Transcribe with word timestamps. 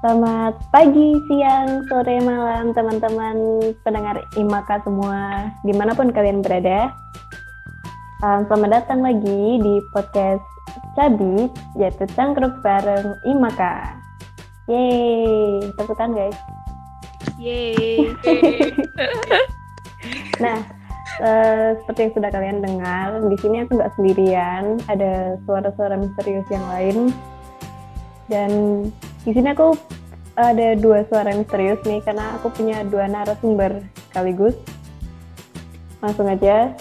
Selamat 0.00 0.56
pagi, 0.72 1.12
siang, 1.28 1.84
sore, 1.84 2.24
malam 2.24 2.72
teman-teman 2.72 3.36
pendengar 3.84 4.24
IMAKA 4.32 4.80
semua, 4.80 5.52
di 5.60 5.76
mana 5.76 5.92
pun 5.92 6.08
kalian 6.08 6.40
berada. 6.40 6.88
Um, 8.24 8.48
selamat 8.48 8.80
datang 8.80 9.04
lagi 9.04 9.60
di 9.60 9.74
podcast 9.92 10.40
Cabi, 10.96 11.52
yaitu 11.76 12.08
Cangkruk 12.16 12.64
bareng 12.64 13.12
IMAKA. 13.28 13.92
Yeay, 14.72 15.68
tepukan 15.76 16.16
guys. 16.16 16.38
Yeay. 17.36 18.16
nah, 20.48 20.64
uh, 21.20 21.76
seperti 21.84 22.08
yang 22.08 22.14
sudah 22.16 22.30
kalian 22.32 22.64
dengar, 22.64 23.20
di 23.28 23.36
sini 23.36 23.68
aku 23.68 23.76
nggak 23.76 23.92
sendirian, 24.00 24.80
ada 24.88 25.36
suara-suara 25.44 26.00
misterius 26.00 26.48
yang 26.48 26.64
lain. 26.72 27.12
Dan 28.32 28.50
di 29.20 29.36
sini 29.36 29.52
aku 29.52 29.76
ada 30.40 30.72
dua 30.78 31.04
suara 31.04 31.36
misterius 31.36 31.82
nih 31.84 32.00
karena 32.00 32.40
aku 32.40 32.48
punya 32.54 32.80
dua 32.88 33.10
narasumber 33.10 33.84
sekaligus. 34.08 34.56
Langsung 36.00 36.32
aja 36.32 36.72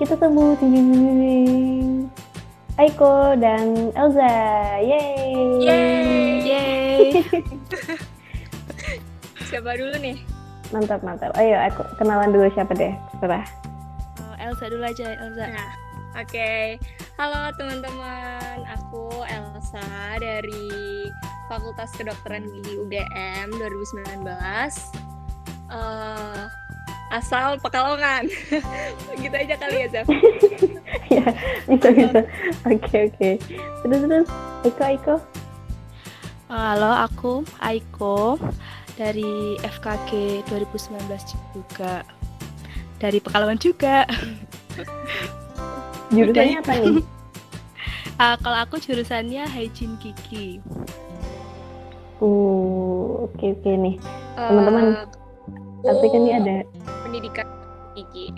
kita 0.00 0.16
sambut 0.16 0.56
Aiko 2.76 3.32
dan 3.40 3.88
Elza. 3.96 4.36
Yeay. 4.84 5.32
Yeay. 5.64 6.44
Yeay. 6.44 7.24
siapa 9.48 9.80
dulu 9.80 9.96
nih? 9.96 10.20
Mantap, 10.68 11.00
mantap. 11.00 11.32
Ayo 11.40 11.56
aku 11.56 11.88
kenalan 11.96 12.36
dulu 12.36 12.52
siapa 12.52 12.76
deh. 12.76 12.92
Terserah. 13.16 13.48
Oh, 14.20 14.36
Elza 14.36 14.68
dulu 14.68 14.84
aja, 14.84 15.08
Elza. 15.24 15.48
Nah, 15.48 15.72
oke. 16.20 16.28
Okay. 16.28 16.76
Halo 17.16 17.48
teman-teman, 17.56 18.60
aku 18.68 19.24
Elsa 19.24 20.20
dari 20.20 21.08
Fakultas 21.46 21.94
Kedokteran 21.94 22.46
Gigi 22.50 22.74
UGM 22.78 23.54
2019. 23.54 24.26
Uh, 25.70 26.46
asal 27.14 27.58
Pekalongan. 27.62 28.26
gitu 29.22 29.34
aja 29.34 29.54
kali 29.54 29.86
ya, 29.86 29.88
Zaf. 29.90 30.06
ya, 31.14 31.26
bisa 31.70 31.88
bisa. 31.94 32.20
Oke, 32.66 32.96
oke. 33.10 33.30
Terus 33.86 34.00
terus 34.02 34.28
Aiko 34.66 34.82
Aiko. 34.82 35.16
Halo, 36.46 36.92
aku 36.94 37.32
Aiko 37.62 38.18
dari 38.98 39.58
FKG 39.62 40.42
2019 40.50 40.98
juga. 41.54 42.02
Dari 42.98 43.18
Pekalongan 43.22 43.58
juga. 43.62 44.02
Jurusannya 46.10 46.58
apa 46.62 46.72
nih? 46.80 46.96
uh, 48.18 48.36
kalau 48.42 48.58
aku 48.62 48.78
jurusannya 48.82 49.46
hygiene 49.46 49.98
gigi. 49.98 50.62
Uh, 52.16 53.28
oke 53.28 53.36
okay, 53.36 53.52
oke 53.52 53.60
okay 53.60 53.74
nih. 53.76 53.94
Uh, 54.40 54.48
Teman-teman, 54.48 54.84
tapi 55.84 56.06
kan 56.08 56.20
ini 56.24 56.32
ada 56.32 56.56
pendidikan 57.04 57.46
gigi. 57.92 58.32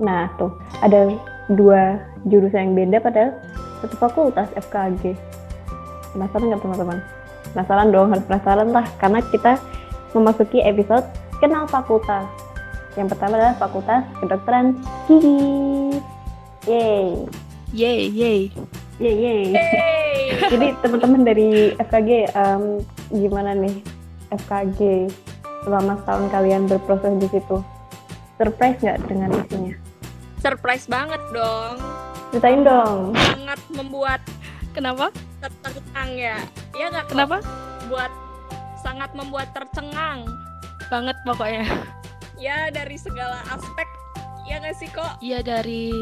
Nah, 0.00 0.32
tuh 0.40 0.52
ada 0.80 1.12
dua 1.52 2.00
jurusan 2.28 2.72
yang 2.72 2.74
beda 2.76 2.98
padahal 3.04 3.30
satu 3.84 3.94
fakultas 4.00 4.48
FKG. 4.56 5.12
Penasaran 6.16 6.48
nggak 6.48 6.62
teman-teman? 6.64 6.98
Penasaran 7.52 7.88
dong, 7.92 8.08
harus 8.08 8.24
penasaran 8.24 8.68
lah 8.72 8.86
karena 8.96 9.20
kita 9.28 9.52
memasuki 10.16 10.64
episode 10.64 11.04
kenal 11.44 11.68
fakultas. 11.68 12.24
Yang 12.98 13.14
pertama 13.14 13.38
adalah 13.38 13.54
Fakultas 13.54 14.02
Kedokteran 14.18 14.74
Gigi. 15.06 15.38
Yay. 16.66 17.24
Yay, 17.70 18.00
yay. 18.10 18.40
Yay, 18.98 19.14
yay. 19.14 19.42
Jadi 20.50 20.66
teman-teman 20.82 21.22
dari 21.22 21.72
FKG 21.78 22.34
um, 22.34 22.82
gimana 23.10 23.54
nih 23.58 23.82
FKG 24.30 25.10
selama 25.66 25.98
setahun 26.00 26.26
kalian 26.30 26.62
berproses 26.70 27.14
di 27.18 27.28
situ? 27.28 27.58
Surprise 28.40 28.78
nggak 28.80 28.98
dengan 29.10 29.30
isinya? 29.36 29.74
Surprise 30.40 30.86
banget 30.88 31.20
dong. 31.34 31.76
Ceritain 32.32 32.62
dong. 32.64 33.12
Sangat 33.12 33.60
membuat 33.74 34.20
kenapa? 34.72 35.12
Tercengang 35.42 36.10
ya. 36.16 36.36
Iya 36.72 36.86
nggak? 36.94 37.06
Kenapa? 37.12 37.36
Buat 37.92 38.12
sangat 38.80 39.10
membuat 39.12 39.52
tercengang 39.52 40.24
banget 40.88 41.16
pokoknya. 41.28 41.68
Ya 42.40 42.72
dari 42.72 42.96
segala 42.96 43.44
aspek 43.52 43.84
ya 44.48 44.56
nggak 44.64 44.76
sih 44.80 44.88
kok? 44.88 45.20
Iya 45.20 45.44
dari 45.44 45.92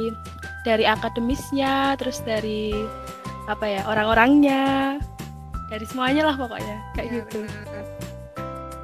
dari 0.62 0.86
akademisnya 0.86 1.98
terus 1.98 2.22
dari 2.22 2.70
apa 3.48 3.64
ya 3.66 3.82
orang-orangnya 3.88 4.96
dari 5.68 5.84
semuanya 5.84 6.32
lah 6.32 6.36
pokoknya 6.36 6.76
kayak 6.96 7.08
ya, 7.08 7.16
gitu. 7.22 7.40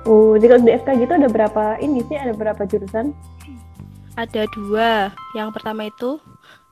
Oh, 0.04 0.36
jadi 0.36 0.52
kalau 0.52 0.62
di 0.68 0.72
FK 0.76 0.88
gitu 1.00 1.12
ada 1.16 1.28
berapa 1.32 1.64
ini 1.80 2.04
sih? 2.04 2.16
Ada 2.20 2.36
berapa 2.36 2.62
jurusan? 2.68 3.16
Ada 4.20 4.44
dua. 4.52 5.08
Yang 5.32 5.48
pertama 5.56 5.88
itu 5.88 6.20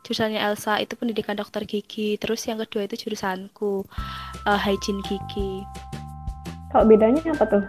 jurusannya 0.04 0.36
Elsa 0.36 0.76
itu 0.84 0.92
pendidikan 1.00 1.40
dokter 1.40 1.64
gigi. 1.64 2.20
Terus 2.20 2.44
yang 2.44 2.60
kedua 2.60 2.84
itu 2.84 3.08
jurusanku 3.08 3.88
uh, 4.44 4.60
hygiene 4.60 5.00
gigi. 5.08 5.64
Kalau 6.76 6.84
bedanya 6.84 7.24
apa 7.32 7.48
tuh? 7.48 7.64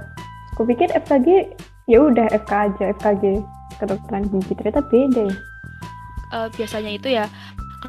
Aku 0.54 0.68
pikir 0.68 0.92
FKG 0.92 1.56
ya 1.88 1.98
udah 2.04 2.28
FK 2.44 2.52
aja 2.52 2.84
FKG 3.00 3.40
kedokteran 3.80 4.28
gigi. 4.28 4.52
Ternyata 4.60 4.84
beda 4.92 5.32
ya 5.32 5.38
uh, 6.34 6.48
biasanya 6.58 6.92
itu 6.98 7.08
ya 7.14 7.30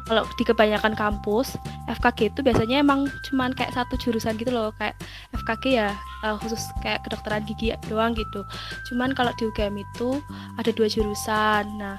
kalau 0.03 0.27
di 0.35 0.43
kebanyakan 0.43 0.91
kampus 0.91 1.55
FKG 1.87 2.35
itu 2.35 2.39
biasanya 2.43 2.83
emang 2.83 3.07
cuman 3.31 3.55
kayak 3.55 3.71
satu 3.71 3.95
jurusan 3.95 4.35
gitu 4.35 4.51
loh. 4.51 4.75
Kayak 4.75 4.99
FKG 5.31 5.63
ya 5.79 5.89
uh, 6.27 6.35
khusus 6.43 6.59
kayak 6.83 7.07
kedokteran 7.07 7.47
gigi 7.47 7.71
doang 7.87 8.11
gitu. 8.11 8.43
Cuman 8.91 9.15
kalau 9.15 9.31
di 9.39 9.47
UGM 9.47 9.79
itu 9.79 10.19
ada 10.59 10.71
dua 10.75 10.91
jurusan. 10.91 11.63
Nah 11.79 11.95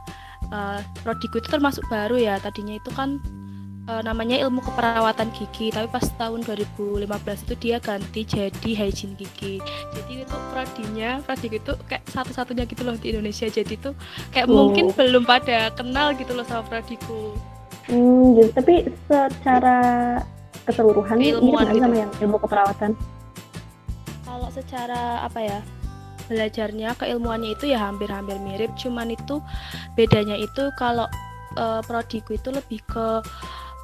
uh, 0.53 0.84
prodiku 1.01 1.41
itu 1.41 1.49
termasuk 1.49 1.87
baru 1.89 2.21
ya. 2.21 2.37
Tadinya 2.37 2.77
itu 2.77 2.93
kan 2.93 3.17
uh, 3.89 4.03
namanya 4.05 4.37
ilmu 4.45 4.61
keperawatan 4.61 5.33
gigi. 5.33 5.73
Tapi 5.73 5.89
pas 5.89 6.05
tahun 6.21 6.45
2015 6.45 7.09
itu 7.49 7.55
dia 7.57 7.77
ganti 7.81 8.28
jadi 8.28 8.71
hygiene 8.77 9.17
gigi. 9.17 9.63
Jadi 9.97 10.27
itu 10.27 10.37
prodinya 10.53 11.25
prodi 11.25 11.49
itu 11.49 11.73
kayak 11.89 12.05
satu-satunya 12.13 12.69
gitu 12.69 12.84
loh 12.84 12.99
di 13.01 13.17
Indonesia. 13.17 13.49
Jadi 13.49 13.81
itu 13.81 13.97
kayak 14.37 14.47
oh. 14.53 14.69
mungkin 14.69 14.93
belum 14.93 15.25
pada 15.25 15.73
kenal 15.73 16.13
gitu 16.19 16.37
loh 16.37 16.45
sama 16.45 16.67
prodiku 16.69 17.56
hmm, 17.91 18.25
jadi, 18.39 18.51
tapi 18.55 18.75
secara 19.09 19.79
keseluruhan 20.67 21.17
ini 21.23 21.39
gitu. 21.39 21.79
sama 21.79 21.97
yang 21.97 22.11
ilmu 22.19 22.37
keperawatan. 22.43 22.91
Kalau 24.27 24.49
secara 24.51 25.23
apa 25.23 25.41
ya 25.41 25.59
belajarnya 26.27 26.99
keilmuannya 26.99 27.55
itu 27.55 27.71
ya 27.71 27.87
hampir-hampir 27.87 28.37
mirip. 28.43 28.75
Cuman 28.75 29.15
itu 29.15 29.39
bedanya 29.95 30.35
itu 30.35 30.75
kalau 30.75 31.07
uh, 31.57 31.81
prodiku 31.87 32.35
itu 32.35 32.51
lebih 32.51 32.83
ke 32.91 33.23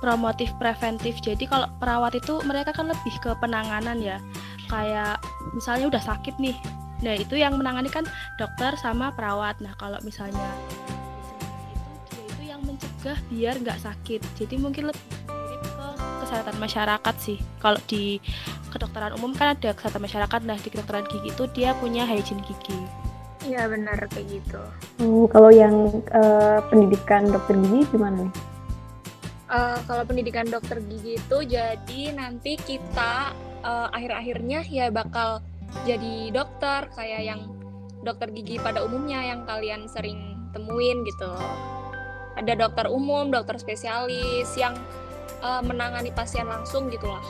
promotif 0.03 0.51
preventif. 0.59 1.23
Jadi 1.23 1.47
kalau 1.47 1.71
perawat 1.79 2.19
itu 2.19 2.43
mereka 2.43 2.75
kan 2.75 2.91
lebih 2.91 3.15
ke 3.23 3.31
penanganan 3.39 4.03
ya. 4.03 4.19
Kayak 4.67 5.23
misalnya 5.55 5.87
udah 5.87 6.03
sakit 6.03 6.37
nih. 6.43 6.59
Nah 7.07 7.15
itu 7.15 7.39
yang 7.39 7.55
menangani 7.55 7.91
kan 7.91 8.03
dokter 8.35 8.75
sama 8.75 9.15
perawat. 9.15 9.63
Nah 9.63 9.79
kalau 9.79 10.03
misalnya 10.03 10.51
mencegah 13.03 13.19
biar 13.35 13.55
nggak 13.59 13.83
sakit 13.83 14.21
jadi 14.39 14.55
mungkin 14.63 14.95
lebih 14.95 15.03
mirip 15.27 15.63
ke 15.67 15.87
kesehatan 16.23 16.55
masyarakat 16.63 17.15
sih 17.19 17.39
kalau 17.59 17.75
di 17.91 18.23
kedokteran 18.71 19.19
umum 19.19 19.35
kan 19.35 19.59
ada 19.59 19.75
kesehatan 19.75 20.07
masyarakat 20.07 20.41
nah 20.47 20.55
di 20.55 20.71
kedokteran 20.71 21.03
gigi 21.11 21.35
itu 21.35 21.45
dia 21.51 21.75
punya 21.83 22.07
hygiene 22.07 22.47
gigi 22.47 22.79
Iya 23.43 23.67
benar 23.67 23.99
kayak 24.07 24.39
gitu. 24.39 24.63
Oh, 25.03 25.27
kalau 25.27 25.51
yang 25.51 25.91
uh, 26.15 26.63
pendidikan 26.71 27.27
dokter 27.27 27.59
gigi 27.59 27.91
gimana 27.91 28.23
nih? 28.23 28.33
uh, 29.51 29.83
kalau 29.83 30.07
pendidikan 30.07 30.47
dokter 30.47 30.79
gigi 30.87 31.19
itu 31.19 31.39
jadi 31.51 32.01
nanti 32.15 32.55
kita 32.55 33.35
uh, 33.67 33.91
akhir-akhirnya 33.91 34.63
ya 34.71 34.95
bakal 34.95 35.43
jadi 35.83 36.31
dokter 36.31 36.87
kayak 36.95 37.35
yang 37.35 37.51
dokter 38.07 38.31
gigi 38.31 38.63
pada 38.63 38.87
umumnya 38.87 39.27
yang 39.27 39.43
kalian 39.43 39.91
sering 39.91 40.39
temuin 40.55 41.03
gitu. 41.03 41.35
Ada 42.39 42.57
dokter 42.57 42.87
umum, 42.89 43.29
dokter 43.29 43.61
spesialis 43.61 44.49
yang 44.57 44.73
uh, 45.45 45.61
menangani 45.61 46.09
pasien 46.15 46.49
langsung 46.49 46.89
gitulah. 46.89 47.23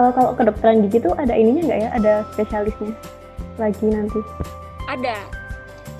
Uh, 0.00 0.08
kalau 0.16 0.32
kedokteran 0.32 0.82
gigi 0.88 1.04
itu 1.04 1.10
ada 1.14 1.36
ininya 1.36 1.62
nggak 1.68 1.80
ya? 1.80 1.88
Ada 1.94 2.12
spesialisnya 2.34 2.92
lagi 3.60 3.86
nanti? 3.86 4.20
Ada. 4.88 5.18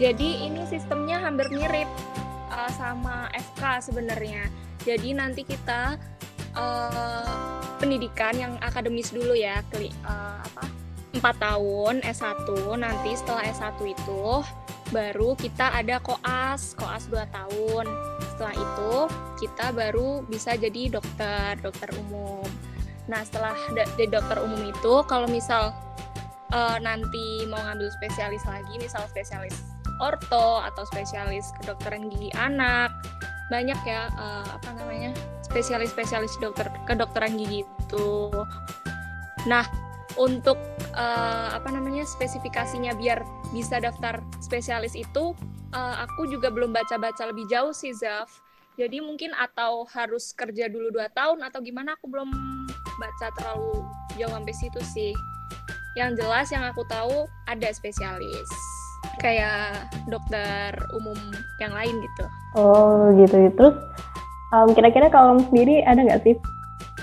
Jadi 0.00 0.48
ini 0.48 0.64
sistemnya 0.66 1.20
hampir 1.20 1.52
mirip 1.52 1.86
uh, 2.50 2.70
sama 2.74 3.28
FK 3.36 3.92
sebenarnya 3.92 4.48
jadi 4.82 5.14
nanti 5.14 5.46
kita 5.46 5.94
uh, 6.58 7.58
pendidikan 7.78 8.34
yang 8.34 8.52
akademis 8.58 9.14
dulu 9.14 9.34
ya, 9.34 9.62
kli, 9.70 9.94
uh, 10.02 10.42
apa? 10.42 10.66
4 11.12 11.22
tahun 11.38 11.94
S1 12.02 12.48
nanti 12.80 13.14
setelah 13.14 13.46
S1 13.46 13.78
itu 13.84 14.26
baru 14.90 15.38
kita 15.38 15.70
ada 15.70 16.02
koas, 16.02 16.74
koas 16.74 17.06
2 17.06 17.22
tahun. 17.30 17.86
Setelah 18.42 18.58
itu 18.58 18.94
kita 19.38 19.66
baru 19.70 20.26
bisa 20.26 20.58
jadi 20.58 20.90
dokter, 20.90 21.62
dokter 21.62 21.94
umum. 21.94 22.42
Nah, 23.06 23.22
setelah 23.22 23.54
jadi 23.94 24.18
dokter 24.18 24.42
umum 24.42 24.66
itu 24.66 25.06
kalau 25.06 25.30
misal 25.30 25.70
uh, 26.50 26.74
nanti 26.82 27.46
mau 27.46 27.62
ngambil 27.62 27.86
spesialis 27.94 28.42
lagi 28.42 28.74
misal 28.82 29.06
spesialis 29.06 29.54
orto 30.02 30.58
atau 30.58 30.82
spesialis 30.82 31.54
kedokteran 31.62 32.10
gigi 32.10 32.34
anak 32.34 32.90
banyak 33.46 33.78
ya 33.86 34.10
uh, 34.18 34.58
apa 34.58 34.74
namanya 34.74 35.14
spesialis-spesialis 35.46 36.34
dokter 36.42 36.66
kedokteran 36.90 37.38
gigi 37.38 37.62
itu 37.62 38.26
nah 39.46 39.62
untuk 40.18 40.58
uh, 40.98 41.54
apa 41.54 41.70
namanya 41.70 42.02
spesifikasinya 42.02 42.98
biar 42.98 43.22
bisa 43.54 43.78
daftar 43.78 44.18
spesialis 44.42 44.98
itu 44.98 45.38
uh, 45.72 45.94
aku 46.04 46.28
juga 46.28 46.52
belum 46.52 46.70
baca-baca 46.70 47.28
lebih 47.28 47.48
jauh 47.48 47.72
sih 47.74 47.92
Zaf. 47.96 48.40
Jadi 48.80 49.04
mungkin 49.04 49.36
atau 49.36 49.84
harus 49.92 50.32
kerja 50.32 50.64
dulu 50.68 50.88
dua 50.88 51.12
tahun 51.12 51.44
atau 51.44 51.60
gimana 51.60 51.92
aku 51.92 52.08
belum 52.08 52.32
baca 52.96 53.26
terlalu 53.36 53.84
jauh 54.16 54.32
sampai 54.32 54.54
situ 54.56 54.80
sih. 54.80 55.12
Yang 55.92 56.24
jelas 56.24 56.48
yang 56.48 56.64
aku 56.64 56.80
tahu 56.88 57.28
ada 57.44 57.68
spesialis. 57.68 58.48
Kayak 59.20 59.92
dokter 60.08 60.72
umum 60.96 61.18
yang 61.60 61.76
lain 61.76 61.92
gitu. 62.00 62.24
Oh 62.56 63.12
gitu 63.20 63.52
terus 63.52 63.76
um, 64.56 64.72
kira-kira 64.72 65.12
kalau 65.12 65.36
sendiri 65.52 65.84
ada 65.84 66.00
nggak 66.00 66.24
sih 66.24 66.36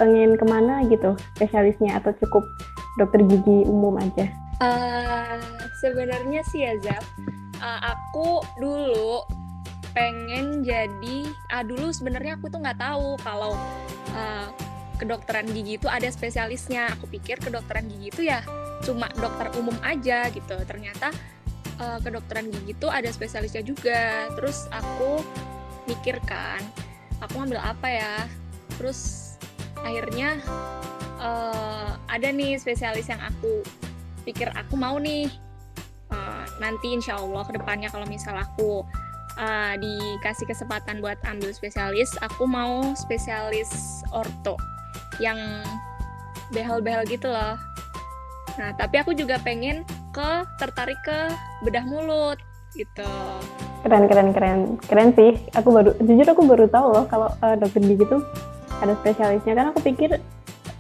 pengen 0.01 0.39
ke 0.39 0.45
mana 0.47 0.81
gitu 0.89 1.13
spesialisnya 1.37 2.01
atau 2.01 2.15
cukup 2.17 2.49
dokter 2.97 3.21
gigi 3.29 3.61
umum 3.69 3.93
aja? 4.01 4.25
Uh, 4.57 5.37
sebenarnya 5.77 6.41
sih 6.49 6.65
ya 6.65 6.73
Zaf 6.81 7.05
uh, 7.61 7.79
aku 7.95 8.43
dulu 8.59 9.23
pengen 9.89 10.61
jadi 10.61 11.25
ah 11.49 11.65
dulu 11.65 11.89
sebenarnya 11.89 12.37
aku 12.37 12.47
tuh 12.47 12.61
nggak 12.61 12.77
tahu 12.77 13.17
kalau 13.25 13.57
uh, 14.13 14.47
kedokteran 14.99 15.47
gigi 15.55 15.79
itu 15.79 15.87
ada 15.87 16.11
spesialisnya. 16.11 16.91
Aku 16.99 17.07
pikir 17.07 17.39
kedokteran 17.39 17.87
gigi 17.87 18.07
itu 18.11 18.21
ya 18.27 18.43
cuma 18.83 19.07
dokter 19.15 19.47
umum 19.55 19.75
aja 19.81 20.27
gitu. 20.29 20.55
Ternyata 20.67 21.15
uh, 21.79 21.97
kedokteran 22.03 22.51
gigi 22.51 22.75
itu 22.75 22.87
ada 22.91 23.07
spesialisnya 23.07 23.63
juga. 23.63 24.27
Terus 24.35 24.67
aku 24.75 25.23
mikirkan, 25.87 26.59
aku 27.23 27.33
ngambil 27.39 27.63
apa 27.63 27.87
ya? 27.87 28.15
Terus 28.75 29.33
akhirnya 29.79 30.43
uh, 31.23 31.95
ada 32.11 32.27
nih 32.29 32.59
spesialis 32.59 33.07
yang 33.07 33.23
aku 33.23 33.63
pikir 34.27 34.51
aku 34.51 34.75
mau 34.75 34.99
nih. 34.99 35.31
Nanti 36.59 36.93
insya 36.93 37.17
Allah 37.19 37.43
ke 37.47 37.55
depannya 37.55 37.87
kalau 37.89 38.05
misal 38.05 38.35
aku 38.35 38.83
uh, 39.39 39.73
dikasih 39.79 40.45
kesempatan 40.45 40.99
buat 40.99 41.17
ambil 41.23 41.51
spesialis, 41.55 42.11
aku 42.19 42.43
mau 42.45 42.91
spesialis 42.95 44.03
orto 44.11 44.59
yang 45.23 45.39
behel-behel 46.51 47.07
gitu 47.07 47.31
loh. 47.31 47.55
Nah, 48.59 48.75
tapi 48.75 48.99
aku 48.99 49.15
juga 49.15 49.39
pengen 49.39 49.87
ke 50.11 50.29
tertarik 50.59 50.99
ke 51.05 51.31
bedah 51.63 51.85
mulut 51.87 52.39
gitu. 52.75 53.07
Keren 53.87 54.11
keren 54.11 54.29
keren. 54.35 54.59
Keren 54.83 55.09
sih. 55.15 55.39
Aku 55.55 55.71
baru 55.71 55.95
jujur 56.03 56.27
aku 56.27 56.43
baru 56.43 56.67
tahu 56.67 56.87
loh 56.91 57.05
kalau 57.07 57.31
uh, 57.39 57.55
dokter 57.55 57.79
gigi 57.79 58.03
tuh 58.03 58.19
ada 58.83 58.95
spesialisnya 58.99 59.55
kan 59.55 59.65
aku 59.71 59.79
pikir 59.83 60.19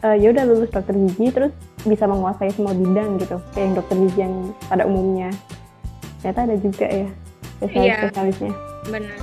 uh, 0.03 0.15
ya 0.15 0.31
udah 0.31 0.43
lulus 0.47 0.71
dokter 0.71 0.95
gigi 0.95 1.31
terus 1.31 1.53
bisa 1.87 2.03
menguasai 2.07 2.51
semua 2.51 2.75
bidang 2.75 3.15
gitu 3.23 3.39
kayak 3.55 3.63
yang 3.71 3.75
dokter 3.79 3.95
gigi 3.95 4.19
yang 4.19 4.35
pada 4.67 4.83
umumnya. 4.83 5.31
Ternyata 6.19 6.39
ada 6.47 6.55
juga 6.59 6.85
ya 6.87 7.09
spesialis-spesialisnya. 7.59 8.51
Iya, 8.51 8.89
benar. 8.91 9.17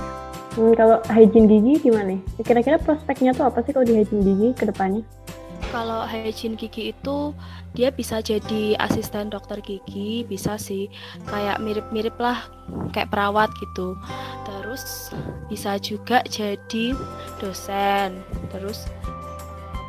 Hmm, 0.57 0.73
kalau 0.73 0.97
hygiene 1.13 1.45
gigi 1.45 1.73
gimana? 1.85 2.17
Kira-kira 2.41 2.81
prospeknya 2.81 3.37
tuh 3.37 3.45
apa 3.45 3.61
sih 3.61 3.77
kalau 3.77 3.85
di 3.85 4.01
hygiene 4.01 4.25
gigi 4.25 4.47
ke 4.57 4.65
depannya? 4.65 5.05
Kalau 5.69 6.07
hygiene 6.09 6.57
gigi 6.57 6.95
itu 6.95 7.35
dia 7.77 7.93
bisa 7.93 8.23
jadi 8.25 8.73
asisten 8.81 9.29
dokter 9.29 9.61
gigi, 9.61 10.25
bisa 10.25 10.57
sih 10.57 10.89
kayak 11.29 11.61
mirip-mirip 11.61 12.17
lah 12.17 12.49
kayak 12.89 13.13
perawat 13.13 13.53
gitu. 13.61 13.93
Terus 14.49 15.13
bisa 15.45 15.77
juga 15.77 16.25
jadi 16.25 16.97
dosen, 17.37 18.25
terus 18.49 18.89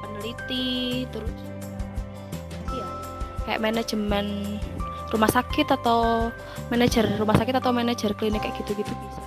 peneliti, 0.04 1.08
terus 1.08 1.32
iya 2.74 2.86
kayak 3.48 3.62
manajemen 3.64 4.58
rumah 5.08 5.30
sakit 5.30 5.68
atau 5.72 6.28
manajer 6.68 7.04
rumah 7.16 7.36
sakit 7.36 7.54
atau 7.58 7.70
manajer 7.72 8.12
klinik 8.16 8.44
kayak 8.44 8.56
gitu-gitu 8.60 8.90
bisa 8.90 9.20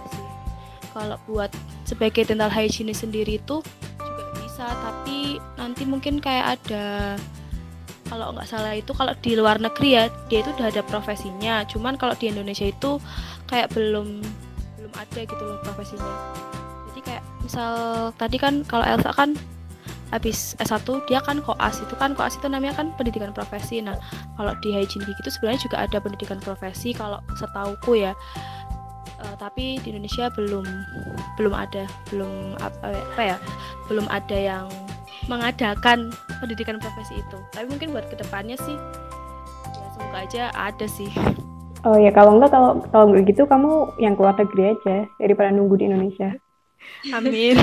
kalau 0.91 1.17
buat 1.25 1.51
sebagai 1.87 2.27
dental 2.27 2.51
hygiene 2.51 2.91
sendiri 2.91 3.39
itu 3.39 3.63
juga 3.97 4.23
bisa 4.43 4.65
tapi 4.67 5.39
nanti 5.55 5.83
mungkin 5.87 6.19
kayak 6.19 6.59
ada 6.59 7.15
kalau 8.11 8.35
nggak 8.35 8.43
salah 8.43 8.75
itu 8.75 8.91
kalau 8.91 9.15
di 9.23 9.39
luar 9.39 9.55
negeri 9.63 9.95
ya 9.95 10.11
dia 10.27 10.43
itu 10.43 10.51
udah 10.59 10.67
ada 10.67 10.83
profesinya. 10.83 11.63
Cuman 11.63 11.95
kalau 11.95 12.11
di 12.19 12.27
Indonesia 12.27 12.67
itu 12.67 12.99
kayak 13.47 13.71
belum 13.71 14.19
belum 14.75 14.93
ada 14.99 15.19
gitu 15.23 15.39
loh 15.39 15.63
profesinya. 15.63 16.11
Jadi 16.91 16.99
kayak 17.07 17.23
misal 17.39 17.71
tadi 18.19 18.35
kan 18.35 18.67
kalau 18.67 18.83
Elsa 18.83 19.15
kan 19.15 19.39
habis 20.11 20.53
S1 20.59 20.83
dia 21.07 21.23
kan 21.23 21.39
koas 21.39 21.79
itu 21.79 21.95
kan 21.95 22.11
koas 22.13 22.35
itu 22.35 22.51
namanya 22.51 22.75
kan 22.75 22.91
pendidikan 22.99 23.31
profesi. 23.31 23.79
Nah 23.79 23.95
kalau 24.35 24.51
di 24.59 24.75
hygiene 24.75 25.07
gigi 25.07 25.19
itu 25.23 25.31
sebenarnya 25.39 25.61
juga 25.63 25.77
ada 25.79 25.97
pendidikan 26.03 26.39
profesi 26.43 26.91
kalau 26.91 27.23
setauku 27.39 27.95
ya. 27.97 28.11
Uh, 29.21 29.35
tapi 29.37 29.77
di 29.85 29.93
Indonesia 29.93 30.33
belum 30.33 30.65
belum 31.37 31.53
ada 31.53 31.85
belum 32.09 32.57
apa, 32.59 32.91
apa 33.15 33.21
ya 33.21 33.37
belum 33.85 34.09
ada 34.09 34.37
yang 34.37 34.65
mengadakan 35.31 36.11
pendidikan 36.43 36.77
profesi 36.77 37.23
itu. 37.23 37.37
Tapi 37.55 37.65
mungkin 37.71 37.95
buat 37.95 38.11
ke 38.11 38.19
depannya 38.19 38.59
sih 38.59 38.75
ya 39.71 39.87
semoga 39.95 40.17
aja 40.27 40.43
ada 40.51 40.85
sih. 40.91 41.09
Oh 41.81 41.97
ya 41.97 42.11
kalau 42.13 42.37
enggak 42.37 42.51
kalau 42.51 42.83
kalau 42.91 43.05
enggak 43.09 43.31
gitu 43.31 43.47
kamu 43.47 43.89
yang 43.97 44.13
keluar 44.13 44.35
negeri 44.35 44.75
aja 44.75 45.07
daripada 45.17 45.49
nunggu 45.55 45.79
di 45.79 45.85
Indonesia. 45.87 46.35
Amin. 47.13 47.55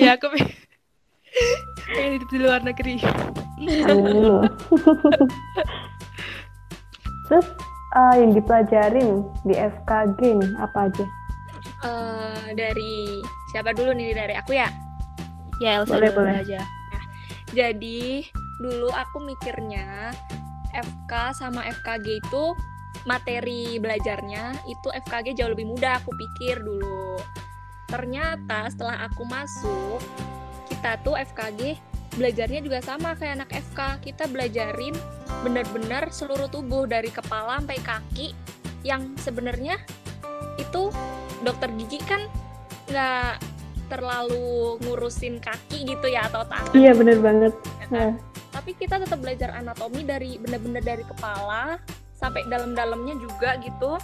Iya 0.00 0.16
aku 0.16 0.32
pengen 1.86 2.12
hidup 2.18 2.28
di 2.32 2.38
luar 2.42 2.60
negeri 2.64 2.96
terus 7.26 7.46
uh, 7.96 8.14
yang 8.14 8.36
dipelajarin 8.36 9.24
di 9.48 9.54
FKG 9.56 10.20
nih 10.36 10.52
apa 10.60 10.92
aja? 10.92 11.06
Uh, 11.84 12.46
dari 12.56 13.20
siapa 13.52 13.72
dulu 13.72 13.96
nih 13.96 14.12
dari 14.12 14.34
aku 14.36 14.52
ya? 14.56 14.68
Ya 15.58 15.80
Elsa 15.80 15.96
boleh, 15.96 16.12
boleh 16.12 16.34
aja. 16.44 16.60
Nah, 16.60 17.04
jadi 17.56 18.28
dulu 18.60 18.92
aku 18.92 19.24
mikirnya 19.24 20.12
FK 20.76 21.12
sama 21.32 21.64
FKG 21.64 22.20
itu 22.20 22.44
materi 23.08 23.80
belajarnya 23.80 24.60
itu 24.68 24.88
FKG 25.06 25.32
jauh 25.38 25.52
lebih 25.56 25.64
mudah 25.64 25.96
aku 26.04 26.12
pikir 26.12 26.60
dulu. 26.60 27.16
Ternyata 27.88 28.68
setelah 28.68 29.08
aku 29.08 29.22
masuk 29.30 30.02
kita 30.68 31.00
tuh 31.02 31.14
FKG 31.16 31.78
belajarnya 32.16 32.60
juga 32.64 32.80
sama 32.80 33.12
kayak 33.18 33.44
anak 33.44 33.50
FK 33.52 33.80
kita 34.00 34.24
belajarin 34.30 34.96
benar-benar 35.44 36.08
seluruh 36.08 36.48
tubuh 36.48 36.88
dari 36.88 37.12
kepala 37.12 37.60
sampai 37.60 37.78
kaki 37.84 38.32
yang 38.86 39.12
sebenarnya 39.20 39.76
itu 40.56 40.88
dokter 41.44 41.68
gigi 41.76 42.00
kan 42.08 42.24
nggak 42.88 43.36
terlalu 43.86 44.80
ngurusin 44.82 45.38
kaki 45.38 45.86
gitu 45.86 46.06
ya 46.10 46.26
atau 46.26 46.42
tangan. 46.46 46.74
Iya 46.74 46.92
bener 46.94 47.18
banget. 47.22 47.52
Ya 47.86 47.86
kan? 47.90 48.12
tapi 48.56 48.72
kita 48.72 48.96
tetap 48.96 49.20
belajar 49.20 49.52
anatomi 49.52 50.00
dari 50.00 50.40
benar-benar 50.40 50.80
dari 50.80 51.04
kepala 51.04 51.76
sampai 52.16 52.40
dalam-dalamnya 52.48 53.20
juga 53.20 53.60
gitu. 53.60 54.00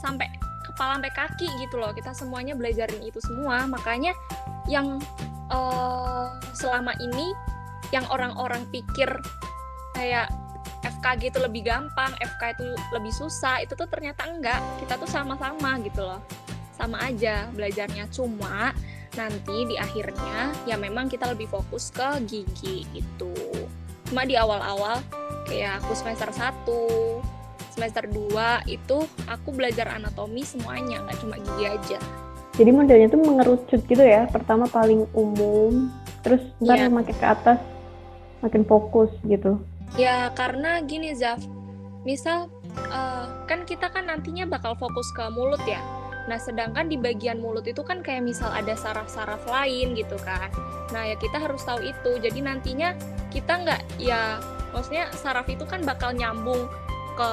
Sampai 0.00 0.26
kepala 0.72 0.98
sampai 0.98 1.12
kaki 1.12 1.46
gitu 1.60 1.76
loh. 1.76 1.92
Kita 1.92 2.16
semuanya 2.16 2.56
belajarin 2.56 3.04
itu 3.04 3.20
semua. 3.20 3.68
Makanya 3.68 4.16
yang 4.66 4.96
uh, 5.52 6.32
selama 6.56 6.96
ini 6.98 7.36
yang 7.92 8.08
orang-orang 8.08 8.64
pikir 8.72 9.08
kayak 9.92 10.32
FKG 10.82 11.30
itu 11.30 11.38
lebih 11.38 11.62
gampang, 11.62 12.10
FK 12.18 12.58
itu 12.58 12.66
lebih 12.90 13.14
susah, 13.14 13.62
itu 13.62 13.78
tuh 13.78 13.86
ternyata 13.86 14.26
enggak. 14.26 14.58
Kita 14.82 14.98
tuh 14.98 15.06
sama-sama 15.06 15.78
gitu 15.84 16.02
loh. 16.02 16.18
Sama 16.74 16.98
aja 17.06 17.46
belajarnya. 17.54 18.10
Cuma 18.10 18.74
nanti 19.14 19.68
di 19.68 19.76
akhirnya 19.76 20.50
ya 20.64 20.80
memang 20.80 21.06
kita 21.06 21.30
lebih 21.30 21.46
fokus 21.46 21.92
ke 21.94 22.18
gigi 22.26 22.88
itu. 22.96 23.34
Cuma 24.10 24.26
di 24.26 24.34
awal-awal 24.34 24.98
kayak 25.46 25.84
aku 25.84 25.94
semester 25.94 26.32
1, 26.34 26.66
semester 27.72 28.04
2 28.10 28.66
itu 28.66 28.98
aku 29.30 29.48
belajar 29.54 29.94
anatomi 29.94 30.42
semuanya, 30.42 31.04
nggak 31.06 31.18
cuma 31.22 31.36
gigi 31.38 31.64
aja. 31.70 32.00
Jadi 32.52 32.70
modelnya 32.70 33.08
tuh 33.08 33.20
mengerucut 33.24 33.80
gitu 33.88 34.04
ya. 34.04 34.28
Pertama 34.28 34.68
paling 34.68 35.08
umum, 35.16 35.88
terus 36.20 36.44
ntar 36.60 36.76
yeah. 36.76 36.92
makin 36.92 37.16
ke 37.16 37.26
atas 37.26 37.58
makin 38.44 38.62
fokus 38.68 39.08
gitu. 39.24 39.56
Ya 39.96 40.28
karena 40.36 40.80
gini 40.84 41.16
Zaf, 41.16 41.40
misal 42.04 42.52
uh, 42.92 43.26
kan 43.48 43.64
kita 43.64 43.88
kan 43.88 44.08
nantinya 44.08 44.44
bakal 44.44 44.76
fokus 44.76 45.08
ke 45.16 45.24
mulut 45.32 45.60
ya. 45.64 45.80
Nah 46.28 46.38
sedangkan 46.38 46.86
di 46.86 47.00
bagian 47.00 47.42
mulut 47.42 47.66
itu 47.66 47.80
kan 47.82 48.04
kayak 48.04 48.22
misal 48.22 48.52
ada 48.52 48.76
saraf-saraf 48.76 49.42
lain 49.48 49.96
gitu 49.96 50.16
kan. 50.20 50.52
Nah 50.92 51.08
ya 51.08 51.16
kita 51.16 51.40
harus 51.40 51.64
tahu 51.64 51.82
itu. 51.82 52.20
Jadi 52.20 52.40
nantinya 52.44 52.94
kita 53.32 53.64
nggak 53.64 53.80
ya 53.96 54.38
maksudnya 54.72 55.08
saraf 55.16 55.48
itu 55.48 55.64
kan 55.64 55.84
bakal 55.84 56.12
nyambung 56.12 56.68
ke 57.16 57.30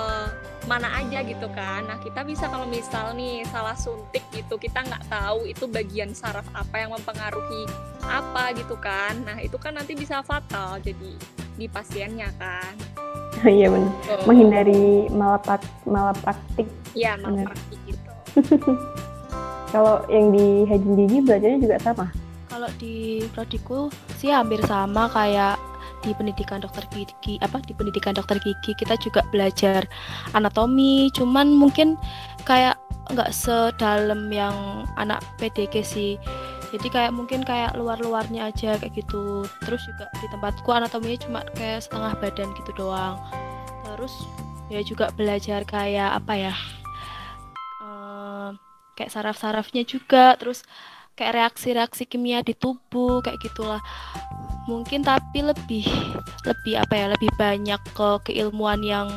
mana 0.69 1.01
aja 1.01 1.25
gitu 1.25 1.49
kan. 1.49 1.89
Nah 1.89 1.97
kita 1.97 2.21
bisa 2.21 2.45
kalau 2.45 2.69
misal 2.69 3.17
nih 3.17 3.41
salah 3.49 3.73
suntik 3.73 4.21
gitu 4.29 4.61
kita 4.61 4.85
nggak 4.85 5.09
tahu 5.09 5.49
itu 5.49 5.65
bagian 5.65 6.13
saraf 6.13 6.45
apa 6.53 6.85
yang 6.85 6.93
mempengaruhi 6.93 7.65
apa 8.05 8.53
gitu 8.53 8.77
kan. 8.77 9.17
Nah 9.25 9.41
itu 9.41 9.57
kan 9.57 9.73
nanti 9.73 9.97
bisa 9.97 10.21
fatal 10.21 10.77
jadi 10.77 11.17
di 11.57 11.65
pasiennya 11.65 12.29
kan. 12.37 12.73
Iya 13.39 13.71
benar. 13.71 13.93
Tuh. 14.03 14.25
Menghindari 14.27 15.07
malapak 15.15 15.63
malapraktik. 15.87 16.67
Iya 16.91 17.15
Bener. 17.23 17.47
malpraktik 17.47 17.79
gitu. 17.87 18.11
Kalau 19.71 20.03
yang 20.11 20.35
di 20.35 20.67
hygiene 20.67 21.07
gigi 21.07 21.17
belajarnya 21.23 21.59
juga 21.63 21.77
sama. 21.79 22.11
Kalau 22.51 22.67
di 22.81 23.23
prodiku 23.31 23.87
sih 24.19 24.33
hampir 24.33 24.59
sama 24.67 25.07
kayak 25.07 25.55
di 26.03 26.15
pendidikan 26.15 26.63
dokter 26.63 26.83
gigi 26.91 27.35
apa 27.43 27.59
di 27.63 27.75
pendidikan 27.75 28.15
dokter 28.15 28.39
gigi. 28.39 28.71
Kita 28.75 28.95
juga 28.99 29.25
belajar 29.29 29.83
anatomi 30.33 31.11
cuman 31.13 31.51
mungkin 31.51 31.99
kayak 32.47 32.79
nggak 33.09 33.33
sedalam 33.33 34.29
yang 34.29 34.85
anak 34.95 35.21
PDG 35.41 35.81
sih. 35.81 36.13
Jadi 36.69 36.87
kayak 36.93 37.17
mungkin 37.17 37.41
kayak 37.41 37.73
luar-luarnya 37.73 38.53
aja 38.53 38.77
kayak 38.77 38.93
gitu. 38.93 39.45
Terus 39.65 39.81
juga 39.89 40.05
di 40.21 40.27
tempatku 40.29 40.69
anatominya 40.69 41.17
cuma 41.25 41.39
kayak 41.57 41.81
setengah 41.81 42.13
badan 42.21 42.49
gitu 42.53 42.71
doang. 42.77 43.17
Terus 43.85 44.13
ya 44.69 44.85
juga 44.85 45.09
belajar 45.17 45.65
kayak 45.65 46.21
apa 46.21 46.33
ya 46.37 46.53
eh, 47.81 48.49
kayak 48.93 49.09
saraf-sarafnya 49.09 49.81
juga. 49.81 50.37
Terus 50.37 50.61
kayak 51.19 51.35
reaksi-reaksi 51.35 52.07
kimia 52.07 52.39
di 52.39 52.55
tubuh 52.55 53.19
kayak 53.19 53.43
gitulah. 53.43 53.83
Mungkin 54.71 55.03
tapi 55.03 55.43
lebih 55.43 55.83
lebih 56.47 56.73
apa 56.79 56.93
ya 56.95 57.05
lebih 57.11 57.27
banyak 57.35 57.81
ke 57.91 58.09
keilmuan 58.31 58.79
yang 58.79 59.11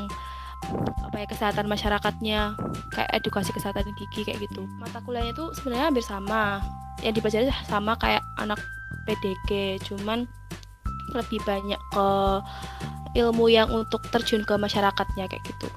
apa 1.06 1.22
ya 1.22 1.26
kesehatan 1.30 1.70
masyarakatnya 1.70 2.58
kayak 2.90 3.10
edukasi 3.14 3.54
kesehatan 3.54 3.86
gigi 3.94 4.26
kayak 4.26 4.42
gitu. 4.42 4.66
Mata 4.82 4.98
kuliahnya 5.06 5.30
tuh 5.38 5.54
sebenarnya 5.54 5.94
hampir 5.94 6.02
sama. 6.02 6.58
Yang 7.06 7.22
dipelajari 7.22 7.46
sama 7.70 7.94
kayak 8.02 8.22
anak 8.42 8.58
PDG 9.06 9.78
cuman 9.86 10.26
lebih 11.14 11.38
banyak 11.46 11.78
ke 11.94 12.08
ilmu 13.18 13.46
yang 13.52 13.68
untuk 13.70 14.02
terjun 14.10 14.42
ke 14.42 14.54
masyarakatnya 14.58 15.28
kayak 15.28 15.44
gitu. 15.44 15.68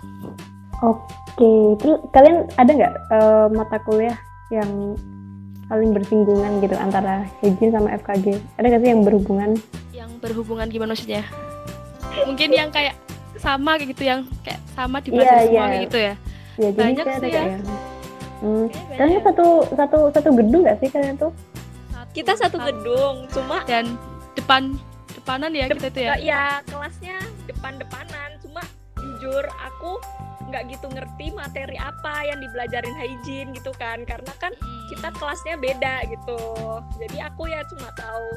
Oke, 0.84 1.80
terus 1.80 2.00
kalian 2.12 2.48
ada 2.56 2.72
nggak 2.72 2.94
eh, 3.12 3.48
mata 3.52 3.78
kuliah 3.84 4.16
yang 4.54 4.96
saling 5.66 5.92
bersinggungan 5.92 6.60
gitu 6.60 6.76
antara 6.76 7.14
hygiene 7.40 7.72
sama 7.72 7.90
FKG? 7.96 8.26
Ada 8.56 8.66
nggak 8.68 8.82
sih 8.82 8.90
yang 8.90 9.02
berhubungan? 9.02 9.52
yang 9.92 10.12
berhubungan 10.20 10.68
gimana 10.68 10.92
maksudnya 10.92 11.24
mungkin 12.22 12.50
yang 12.50 12.70
kayak 12.70 12.96
sama 13.36 13.76
kayak 13.76 13.90
gitu 13.92 14.04
yang 14.04 14.22
kayak 14.42 14.60
sama 14.70 15.00
di 15.00 15.10
Iya, 15.10 15.24
semua 15.24 15.44
iya. 15.46 15.64
kayak 15.66 15.84
gitu 15.84 16.00
ya 16.00 16.14
Ya, 16.56 16.70
jadi 16.72 16.80
Banyak 16.88 17.06
sih 17.06 17.20
kayak 17.22 17.34
ya. 17.36 17.44
yang- 17.50 17.68
Hmm. 18.36 18.66
Kalian 18.92 19.00
banyak. 19.12 19.24
satu 19.26 19.46
satu 19.74 19.98
satu 20.10 20.30
gedung 20.34 20.62
nggak 20.62 20.78
sih 20.78 20.88
kalian 20.88 21.16
tuh? 21.16 21.32
Kita 22.12 22.32
satu 22.34 22.56
gedung, 22.62 23.28
cuma 23.30 23.60
dan 23.66 23.96
depan 24.34 24.76
depanan 25.10 25.52
ya 25.52 25.68
kita 25.68 25.88
itu 25.90 26.00
ya 26.02 26.12
Nggak, 26.14 26.22
ya 26.22 26.44
kelasnya 26.66 27.18
depan-depanan 27.46 28.08
cuma 28.08 28.15
jujur 29.26 29.46
aku 29.58 29.98
nggak 30.46 30.70
gitu 30.70 30.86
ngerti 30.94 31.34
materi 31.34 31.74
apa 31.82 32.30
yang 32.30 32.38
dibelajarin 32.38 32.94
hygiene 32.94 33.50
gitu 33.58 33.74
kan. 33.82 34.06
Karena 34.06 34.30
kan 34.38 34.54
kita 34.94 35.10
kelasnya 35.18 35.58
beda 35.58 36.06
gitu. 36.14 36.42
Jadi 37.02 37.18
aku 37.26 37.50
ya 37.50 37.66
cuma 37.74 37.90
tahu 37.98 38.28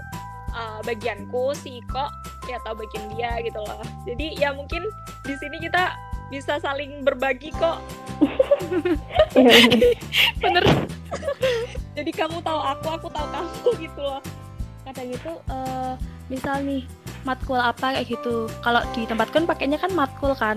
uh, 0.56 0.80
bagianku 0.88 1.52
si 1.52 1.84
Iko 1.84 2.08
ya 2.48 2.56
tahu 2.64 2.80
bagian 2.80 3.04
dia 3.12 3.36
gitu 3.44 3.60
loh. 3.60 3.84
Jadi 4.08 4.40
ya 4.40 4.56
mungkin 4.56 4.88
di 5.28 5.36
sini 5.36 5.60
kita 5.60 5.92
bisa 6.32 6.56
saling 6.64 7.04
berbagi 7.04 7.52
kok. 7.52 7.84
Iya, 9.36 9.56
bener. 10.40 10.64
bener. 10.64 10.64
Jadi 12.00 12.10
kamu 12.16 12.40
tahu 12.40 12.60
aku 12.64 12.88
aku 12.96 13.08
tahu 13.12 13.26
kamu 13.28 13.68
gitu 13.84 14.00
loh. 14.00 14.20
Kadang 14.88 15.12
itu 15.12 15.32
eh, 15.52 15.92
misal 16.32 16.64
nih 16.64 16.88
matkul 17.28 17.60
apa 17.60 17.92
kayak 17.92 18.08
gitu. 18.08 18.48
Kalau 18.64 18.80
di 18.96 19.04
tempat 19.04 19.28
kan 19.28 19.44
pakainya 19.44 19.76
kan 19.76 19.92
matkul 19.92 20.32
kan. 20.32 20.56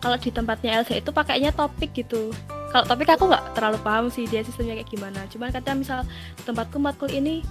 Kalau 0.00 0.16
di 0.16 0.32
tempatnya 0.32 0.80
LC 0.80 1.04
itu 1.04 1.12
pakainya 1.12 1.52
topik 1.52 1.92
gitu. 1.92 2.32
Kalau 2.72 2.88
topik 2.88 3.12
aku 3.12 3.28
nggak 3.28 3.52
terlalu 3.52 3.78
paham 3.84 4.08
sih 4.08 4.24
dia 4.24 4.40
sistemnya 4.40 4.80
kayak 4.80 4.88
gimana. 4.88 5.20
Cuman 5.28 5.52
kadang 5.52 5.84
misal 5.84 6.08
tempatku 6.48 6.80
matkul 6.80 7.12
ini 7.12 7.44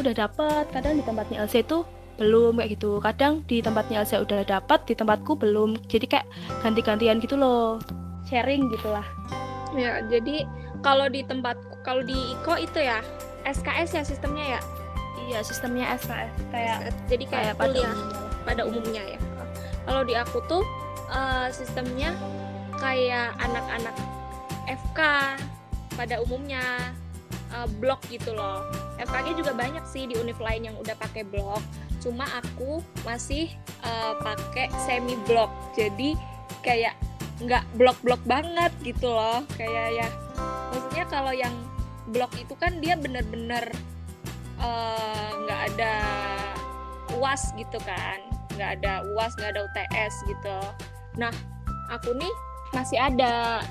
udah 0.00 0.16
dapat 0.16 0.64
kadang 0.72 0.96
di 0.96 1.04
tempatnya 1.04 1.44
LC 1.44 1.68
itu 1.68 1.84
belum 2.16 2.56
kayak 2.56 2.80
gitu. 2.80 3.04
Kadang 3.04 3.44
di 3.44 3.60
tempatnya 3.60 4.00
LC 4.00 4.24
udah 4.24 4.40
dapat 4.48 4.80
di 4.88 4.96
tempatku 4.96 5.36
belum. 5.36 5.76
Jadi 5.92 6.08
kayak 6.08 6.26
ganti-gantian 6.64 7.20
gitu 7.20 7.36
loh. 7.36 7.76
Sharing 8.24 8.72
gitulah. 8.72 9.04
Ya 9.76 10.00
jadi 10.08 10.48
kalau 10.80 11.12
di 11.12 11.20
tempat 11.20 11.60
kalau 11.84 12.00
di 12.00 12.16
Iko 12.16 12.56
itu 12.56 12.80
ya 12.80 13.04
SKS 13.44 13.90
ya 13.96 14.02
sistemnya 14.04 14.56
ya 14.56 14.60
iya 15.30 15.40
sistemnya 15.46 15.94
SKS 15.94 16.34
kayak 16.50 16.78
jadi 17.06 17.24
kayak, 17.30 17.54
pada 17.54 17.70
kuliah 17.70 17.94
umumnya. 17.94 18.42
pada 18.42 18.62
umumnya 18.66 19.02
ya. 19.06 19.20
Kalau 19.86 20.02
di 20.02 20.14
aku 20.18 20.38
tuh 20.50 20.62
eh, 21.06 21.48
sistemnya 21.54 22.10
kayak 22.82 23.38
anak-anak 23.38 23.94
FK 24.66 25.00
pada 25.94 26.14
umumnya 26.18 26.62
eh, 27.54 27.68
blok 27.78 28.02
gitu 28.10 28.34
loh. 28.34 28.66
FKG 28.98 29.38
juga 29.38 29.54
banyak 29.54 29.84
sih 29.86 30.10
di 30.10 30.18
univ 30.18 30.36
lain 30.42 30.66
yang 30.66 30.76
udah 30.76 30.98
pakai 30.98 31.22
blok. 31.22 31.62
Cuma 32.02 32.26
aku 32.34 32.82
masih 33.06 33.46
eh, 33.86 34.14
pakai 34.18 34.66
semi 34.82 35.14
blok. 35.30 35.50
Jadi 35.78 36.18
kayak 36.66 36.98
nggak 37.40 37.64
blok-blok 37.78 38.20
banget 38.26 38.74
gitu 38.82 39.14
loh. 39.14 39.46
Kayak 39.54 39.86
ya 39.94 40.08
maksudnya 40.74 41.04
kalau 41.06 41.30
yang 41.30 41.54
blok 42.10 42.34
itu 42.34 42.54
kan 42.58 42.82
dia 42.82 42.98
bener-bener 42.98 43.70
eh, 44.60 45.28
nggak 45.44 45.60
ada 45.74 45.94
uas 47.18 47.52
gitu 47.56 47.78
kan. 47.84 48.20
Nggak 48.56 48.70
ada 48.80 48.92
uas 49.16 49.32
nggak 49.40 49.50
ada 49.56 49.60
UTS 49.66 50.14
gitu. 50.28 50.58
Nah 51.18 51.32
aku 51.90 52.14
nih 52.16 52.32
masih 52.76 53.00
ada 53.00 53.64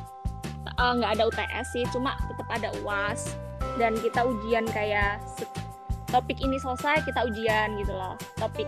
eh, 0.66 0.94
nggak 0.98 1.12
ada 1.18 1.24
UTS 1.30 1.66
sih 1.74 1.86
cuma 1.94 2.18
tetap 2.30 2.48
ada 2.50 2.70
uas. 2.86 3.34
Dan 3.78 3.96
kita 4.02 4.28
ujian 4.28 4.68
kayak 4.76 5.24
topik 6.12 6.36
ini 6.42 6.58
selesai 6.60 7.06
kita 7.06 7.24
ujian 7.30 7.78
gitu 7.80 7.94
loh. 7.94 8.18
Topik 8.36 8.68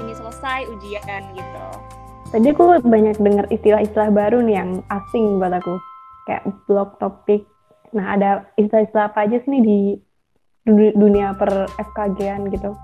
ini 0.00 0.12
selesai 0.16 0.66
ujian 0.66 1.22
gitu. 1.36 1.66
Tadi 2.30 2.46
aku 2.54 2.78
banyak 2.86 3.18
dengar 3.18 3.46
istilah-istilah 3.50 4.10
baru 4.14 4.38
nih 4.46 4.54
yang 4.54 4.70
asing 4.86 5.42
buat 5.42 5.50
aku. 5.50 5.82
Kayak 6.30 6.46
blog 6.70 6.94
topik. 7.02 7.42
Nah, 7.90 8.14
ada 8.14 8.46
istilah-istilah 8.54 9.10
apa 9.10 9.26
aja 9.26 9.42
sih 9.42 9.50
nih 9.50 9.62
di 9.66 9.80
dunia 10.68 11.32
per 11.36 11.68
FKG-an 11.78 12.50
gitu? 12.52 12.76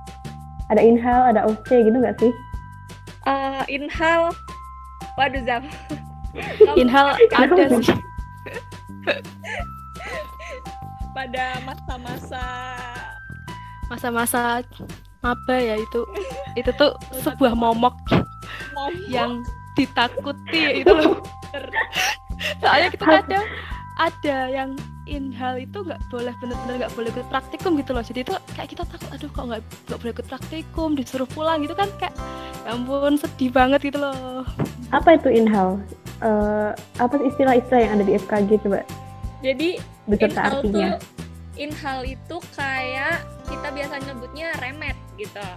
Ada 0.72 0.82
inhal, 0.82 1.20
ada 1.30 1.46
OC 1.46 1.68
gitu 1.86 1.96
nggak 1.98 2.18
sih? 2.18 2.32
Eh, 3.26 3.62
inhal. 3.70 4.30
Waduh 5.16 5.42
Zam. 5.42 5.64
Inhal 6.80 7.16
ada 7.16 7.64
sih. 7.80 7.88
Pada 11.16 11.56
masa-masa 11.64 12.44
masa-masa 13.88 14.60
apa 15.24 15.54
ya 15.56 15.80
itu. 15.80 16.00
Itu 16.54 16.70
tuh 16.76 16.92
sebuah 17.24 17.56
momok 17.56 17.96
yang 19.08 19.40
ditakuti 19.74 20.84
itu 20.84 20.92
loh. 20.92 21.24
Soalnya 22.60 22.92
kita 22.92 23.04
kadang 23.04 23.46
ada 23.96 24.38
yang 24.52 24.76
inhal 25.08 25.56
itu 25.56 25.80
nggak 25.80 26.02
boleh 26.12 26.34
bener-bener 26.42 26.84
nggak 26.84 26.92
boleh 26.92 27.08
ikut 27.14 27.26
praktikum 27.32 27.80
gitu 27.80 27.96
loh. 27.96 28.04
Jadi 28.04 28.28
itu 28.28 28.32
kayak 28.52 28.68
kita 28.76 28.82
takut 28.84 29.08
aduh 29.08 29.30
kok 29.32 29.44
nggak 29.48 29.60
nggak 29.88 29.98
boleh 30.04 30.12
ikut 30.12 30.26
praktikum 30.28 30.88
disuruh 30.92 31.28
pulang 31.32 31.64
gitu 31.64 31.72
kan 31.72 31.88
kayak 31.96 32.14
ya 32.66 32.76
ampun 32.76 33.16
sedih 33.16 33.48
banget 33.48 33.80
gitu 33.88 33.98
loh. 34.02 34.44
Apa 34.92 35.16
itu 35.16 35.32
inhal? 35.32 35.80
Eh, 36.20 36.70
apa 37.00 37.14
istilah-istilah 37.20 37.80
yang 37.80 37.92
ada 37.96 38.04
di 38.04 38.12
FKG 38.20 38.50
coba? 38.68 38.84
Jadi 39.40 39.68
beserta 40.04 40.40
inhal 40.40 40.52
artinya? 40.60 40.88
tuh 40.96 41.00
inhal 41.56 41.98
itu 42.04 42.36
kayak 42.52 43.24
kita 43.48 43.68
biasa 43.72 43.94
nyebutnya 44.04 44.48
remet 44.60 44.98
gitu. 45.16 45.48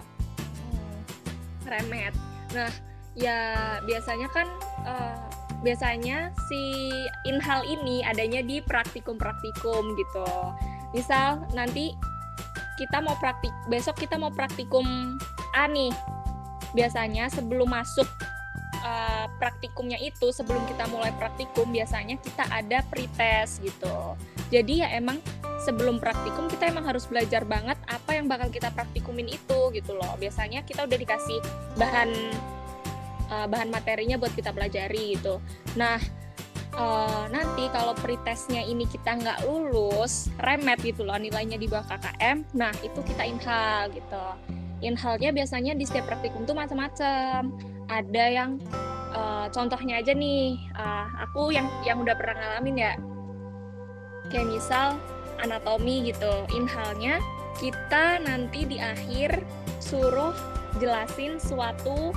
Remet. 1.67 2.15
Nah 2.55 2.71
ya 3.19 3.39
biasanya 3.83 4.31
kan 4.31 4.47
eh, 4.87 5.38
biasanya 5.59 6.31
si 6.47 6.91
inhal 7.27 7.63
ini 7.67 8.03
adanya 8.07 8.39
di 8.43 8.63
praktikum-praktikum 8.63 9.95
gitu. 9.99 10.27
Misal 10.95 11.43
nanti 11.51 11.91
kita 12.79 13.03
mau 13.03 13.19
praktik 13.19 13.51
besok 13.67 13.99
kita 13.99 14.15
mau 14.15 14.31
praktikum 14.31 15.19
A 15.51 15.67
nih. 15.67 15.91
Biasanya 16.71 17.27
sebelum 17.27 17.67
masuk 17.67 18.07
eh, 18.79 19.25
praktikumnya 19.41 19.99
itu 19.99 20.31
sebelum 20.31 20.63
kita 20.69 20.87
mulai 20.87 21.11
praktikum 21.19 21.67
biasanya 21.75 22.15
kita 22.23 22.47
ada 22.47 22.79
pretest 22.87 23.59
gitu. 23.59 24.15
Jadi 24.49 24.81
ya 24.81 24.95
emang 24.95 25.19
sebelum 25.59 25.99
praktikum 25.99 26.47
kita 26.47 26.71
emang 26.71 26.87
harus 26.87 27.03
belajar 27.05 27.43
banget 27.43 27.75
apa 27.91 28.15
yang 28.15 28.31
bakal 28.31 28.47
kita 28.47 28.71
praktikumin 28.71 29.27
itu 29.27 29.59
gitu 29.75 29.91
loh. 29.93 30.15
Biasanya 30.15 30.63
kita 30.63 30.87
udah 30.87 30.97
dikasih 30.97 31.39
bahan 31.75 32.09
uh, 33.31 33.47
bahan 33.49 33.69
materinya 33.69 34.17
buat 34.19 34.33
kita 34.33 34.51
pelajari 34.51 35.17
gitu. 35.17 35.39
Nah 35.77 35.97
uh, 36.75 37.25
nanti 37.31 37.69
kalau 37.71 37.95
pretestnya 37.97 38.61
ini 38.65 38.85
kita 38.89 39.17
nggak 39.17 39.45
lulus 39.45 40.29
remet 40.41 40.81
gitu 40.81 41.05
loh 41.05 41.17
nilainya 41.17 41.57
di 41.57 41.65
bawah 41.65 41.85
KKM 41.87 42.45
nah 42.57 42.73
itu 42.81 42.99
kita 43.05 43.23
inhal 43.25 43.89
gitu. 43.93 44.25
Inhalnya 44.79 45.35
biasanya 45.35 45.75
di 45.75 45.83
setiap 45.83 46.07
praktikum 46.07 46.47
tuh 46.47 46.55
macam-macam. 46.55 47.51
Ada 47.89 48.25
yang 48.31 48.51
uh, 49.11 49.51
contohnya 49.51 49.99
aja 49.99 50.15
nih 50.15 50.55
uh, 50.77 51.07
aku 51.27 51.51
yang 51.51 51.67
yang 51.83 51.99
udah 51.99 52.15
pernah 52.15 52.37
ngalamin 52.37 52.77
ya. 52.79 52.93
Kayak 54.29 54.47
misal 54.55 54.87
anatomi 55.43 56.11
gitu 56.11 56.45
inhalnya 56.53 57.19
kita 57.59 58.23
nanti 58.23 58.67
di 58.67 58.77
akhir 58.79 59.43
suruh 59.79 60.35
jelasin 60.79 61.39
suatu 61.39 62.15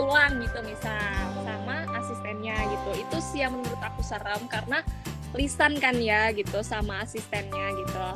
tulang 0.00 0.32
gitu 0.40 0.58
misal 0.64 1.12
sama 1.44 1.84
asistennya 2.00 2.56
gitu. 2.72 2.90
Itu 3.04 3.18
sih 3.20 3.44
yang 3.44 3.52
menurut 3.60 3.80
aku 3.84 4.00
serem 4.00 4.48
karena 4.48 4.80
lisan 5.36 5.76
kan 5.76 6.00
ya 6.00 6.32
gitu 6.32 6.64
sama 6.64 7.04
asistennya 7.04 7.76
gitu. 7.76 8.06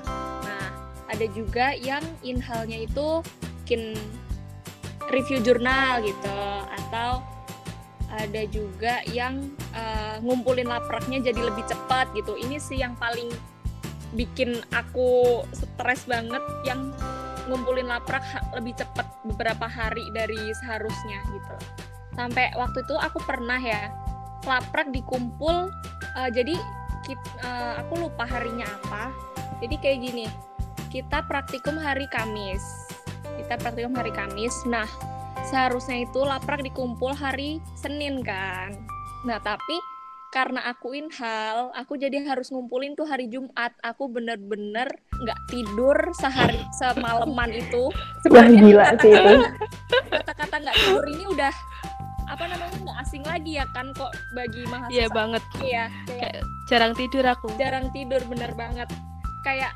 Nah 0.48 0.66
ada 1.12 1.26
juga 1.36 1.76
yang 1.76 2.02
inhalnya 2.24 2.88
itu 2.88 3.20
bikin 3.62 3.92
review 5.12 5.44
jurnal 5.44 6.00
gitu. 6.00 6.40
Atau 6.72 7.20
ada 8.14 8.42
juga 8.48 9.04
yang 9.10 9.52
uh, 9.76 10.16
ngumpulin 10.24 10.70
lapraknya 10.70 11.20
jadi 11.20 11.52
lebih 11.52 11.68
cepat 11.68 12.08
gitu. 12.16 12.32
Ini 12.40 12.56
sih 12.56 12.80
yang 12.80 12.96
paling 12.96 13.28
bikin 14.14 14.62
aku 14.70 15.42
stres 15.50 16.06
banget 16.06 16.42
yang 16.62 16.94
ngumpulin 17.48 17.88
laprak 17.88 18.24
lebih 18.56 18.76
cepat 18.76 19.06
beberapa 19.24 19.68
hari 19.68 20.08
dari 20.12 20.38
seharusnya 20.62 21.20
gitu. 21.32 21.54
Sampai 22.14 22.52
waktu 22.54 22.84
itu 22.86 22.94
aku 22.94 23.18
pernah 23.26 23.58
ya 23.58 23.90
laprak 24.44 24.92
dikumpul 24.92 25.72
uh, 26.14 26.30
jadi 26.30 26.54
kita, 27.04 27.28
uh, 27.44 27.48
eh, 27.48 27.74
aku 27.84 28.08
lupa 28.08 28.24
harinya 28.24 28.64
apa. 28.64 29.12
Jadi 29.60 29.76
kayak 29.76 29.98
gini. 30.00 30.26
Kita 30.88 31.26
praktikum 31.26 31.76
hari 31.76 32.08
Kamis. 32.08 32.62
Kita 33.36 33.60
praktikum 33.60 33.92
hari 33.92 34.14
Kamis. 34.14 34.54
Nah, 34.64 34.88
seharusnya 35.44 36.06
itu 36.06 36.24
laprak 36.24 36.64
dikumpul 36.64 37.12
hari 37.12 37.60
Senin 37.76 38.24
kan. 38.24 38.72
Nah, 39.28 39.36
tapi 39.42 39.76
karena 40.34 40.66
aku 40.66 40.98
inhal, 40.98 41.70
aku 41.78 41.94
jadi 41.94 42.26
harus 42.26 42.50
ngumpulin 42.50 42.98
tuh 42.98 43.06
hari 43.06 43.30
Jumat. 43.30 43.70
Aku 43.86 44.10
bener-bener 44.10 44.90
nggak 45.14 45.40
tidur 45.46 45.94
sehari 46.18 46.58
semalaman 46.74 47.54
itu. 47.54 47.86
Wah 48.34 48.42
gila 48.50 48.98
sih 48.98 49.14
itu. 49.14 49.34
Kata-kata 50.10 50.58
nggak 50.58 50.74
tidur 50.74 51.06
ini 51.06 51.24
udah 51.30 51.54
apa 52.26 52.50
namanya 52.50 52.74
nggak 52.82 52.98
asing 53.06 53.22
lagi 53.22 53.62
ya 53.62 53.66
kan 53.70 53.94
kok 53.94 54.10
bagi 54.34 54.66
mahasiswa. 54.66 54.98
Iya 54.98 55.06
banget. 55.14 55.42
Iya. 55.62 55.84
Kayak, 56.10 56.18
kayak 56.18 56.42
jarang 56.66 56.92
tidur 56.98 57.24
aku. 57.30 57.48
Jarang 57.54 57.86
tidur 57.94 58.22
bener 58.26 58.50
banget. 58.58 58.90
Kayak 59.46 59.70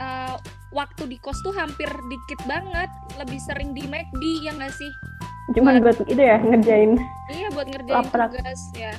uh, 0.00 0.40
waktu 0.72 1.04
di 1.04 1.20
kos 1.20 1.36
tuh 1.44 1.52
hampir 1.52 1.92
dikit 2.08 2.40
banget. 2.48 2.88
Lebih 3.20 3.36
sering 3.44 3.76
di 3.76 3.84
McD 3.84 4.24
ya 4.40 4.56
nggak 4.56 4.72
sih? 4.72 4.88
Cuman 5.52 5.84
buat 5.84 6.00
itu 6.08 6.16
ya 6.16 6.40
ngerjain. 6.40 6.96
Iya 7.28 7.52
buat 7.52 7.68
ngerjain 7.68 8.08
Laprak. 8.08 8.32
tugas 8.32 8.62
ya 8.72 8.96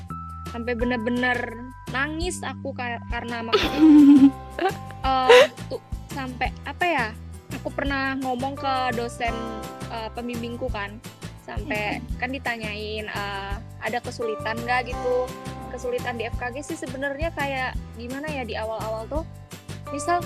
sampai 0.51 0.75
bener-bener 0.75 1.71
nangis 1.95 2.43
aku 2.43 2.75
karena 2.75 3.47
uh, 5.07 5.47
tuh 5.71 5.79
sampai 6.11 6.51
apa 6.67 6.85
ya 6.85 7.07
aku 7.55 7.71
pernah 7.71 8.19
ngomong 8.19 8.59
ke 8.59 8.73
dosen 8.99 9.33
uh, 9.91 10.09
pembimbingku 10.11 10.67
kan. 10.71 10.99
Sampai 11.41 11.99
kan 12.21 12.29
ditanyain 12.31 13.09
uh, 13.11 13.57
ada 13.81 13.97
kesulitan 13.99 14.55
nggak 14.61 14.93
gitu? 14.93 15.27
Kesulitan 15.71 16.19
di 16.19 16.27
FKG 16.27 16.55
sih 16.63 16.77
sebenarnya 16.77 17.31
kayak 17.33 17.75
gimana 17.95 18.27
ya 18.29 18.43
di 18.43 18.55
awal-awal 18.55 19.07
tuh? 19.09 19.23
Misal 19.91 20.23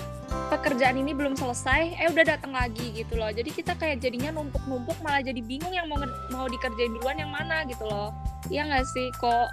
pekerjaan 0.52 1.00
ini 1.00 1.16
belum 1.16 1.34
selesai 1.34 1.98
eh 1.98 2.10
udah 2.12 2.26
datang 2.38 2.54
lagi 2.54 2.94
gitu 2.94 3.18
loh. 3.18 3.32
Jadi 3.32 3.50
kita 3.54 3.74
kayak 3.78 4.04
jadinya 4.04 4.36
numpuk-numpuk 4.36 4.98
malah 5.02 5.24
jadi 5.26 5.42
bingung 5.42 5.74
yang 5.74 5.90
mau 5.90 5.98
mau 6.30 6.46
dikerjain 6.46 6.94
duluan 6.94 7.18
yang 7.18 7.32
mana 7.32 7.66
gitu 7.66 7.88
loh. 7.88 8.14
Iya 8.52 8.70
nggak 8.70 8.86
sih 8.94 9.10
kok 9.18 9.50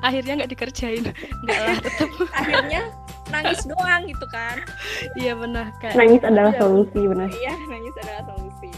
akhirnya 0.00 0.32
nggak 0.42 0.52
dikerjain. 0.52 1.04
Nggak 1.44 1.58
lah 1.60 1.76
tetap 1.80 2.10
akhirnya 2.40 2.82
nangis 3.30 3.60
doang 3.66 4.02
gitu 4.06 4.26
kan. 4.30 4.56
Iya 5.18 5.32
benar. 5.34 5.66
Kayak 5.82 5.94
nangis 5.98 6.22
adalah 6.22 6.52
ya, 6.54 6.60
solusi 6.62 7.00
benar. 7.06 7.28
Iya 7.30 7.54
nangis 7.66 7.94
adalah 8.02 8.22
solusi. 8.34 8.68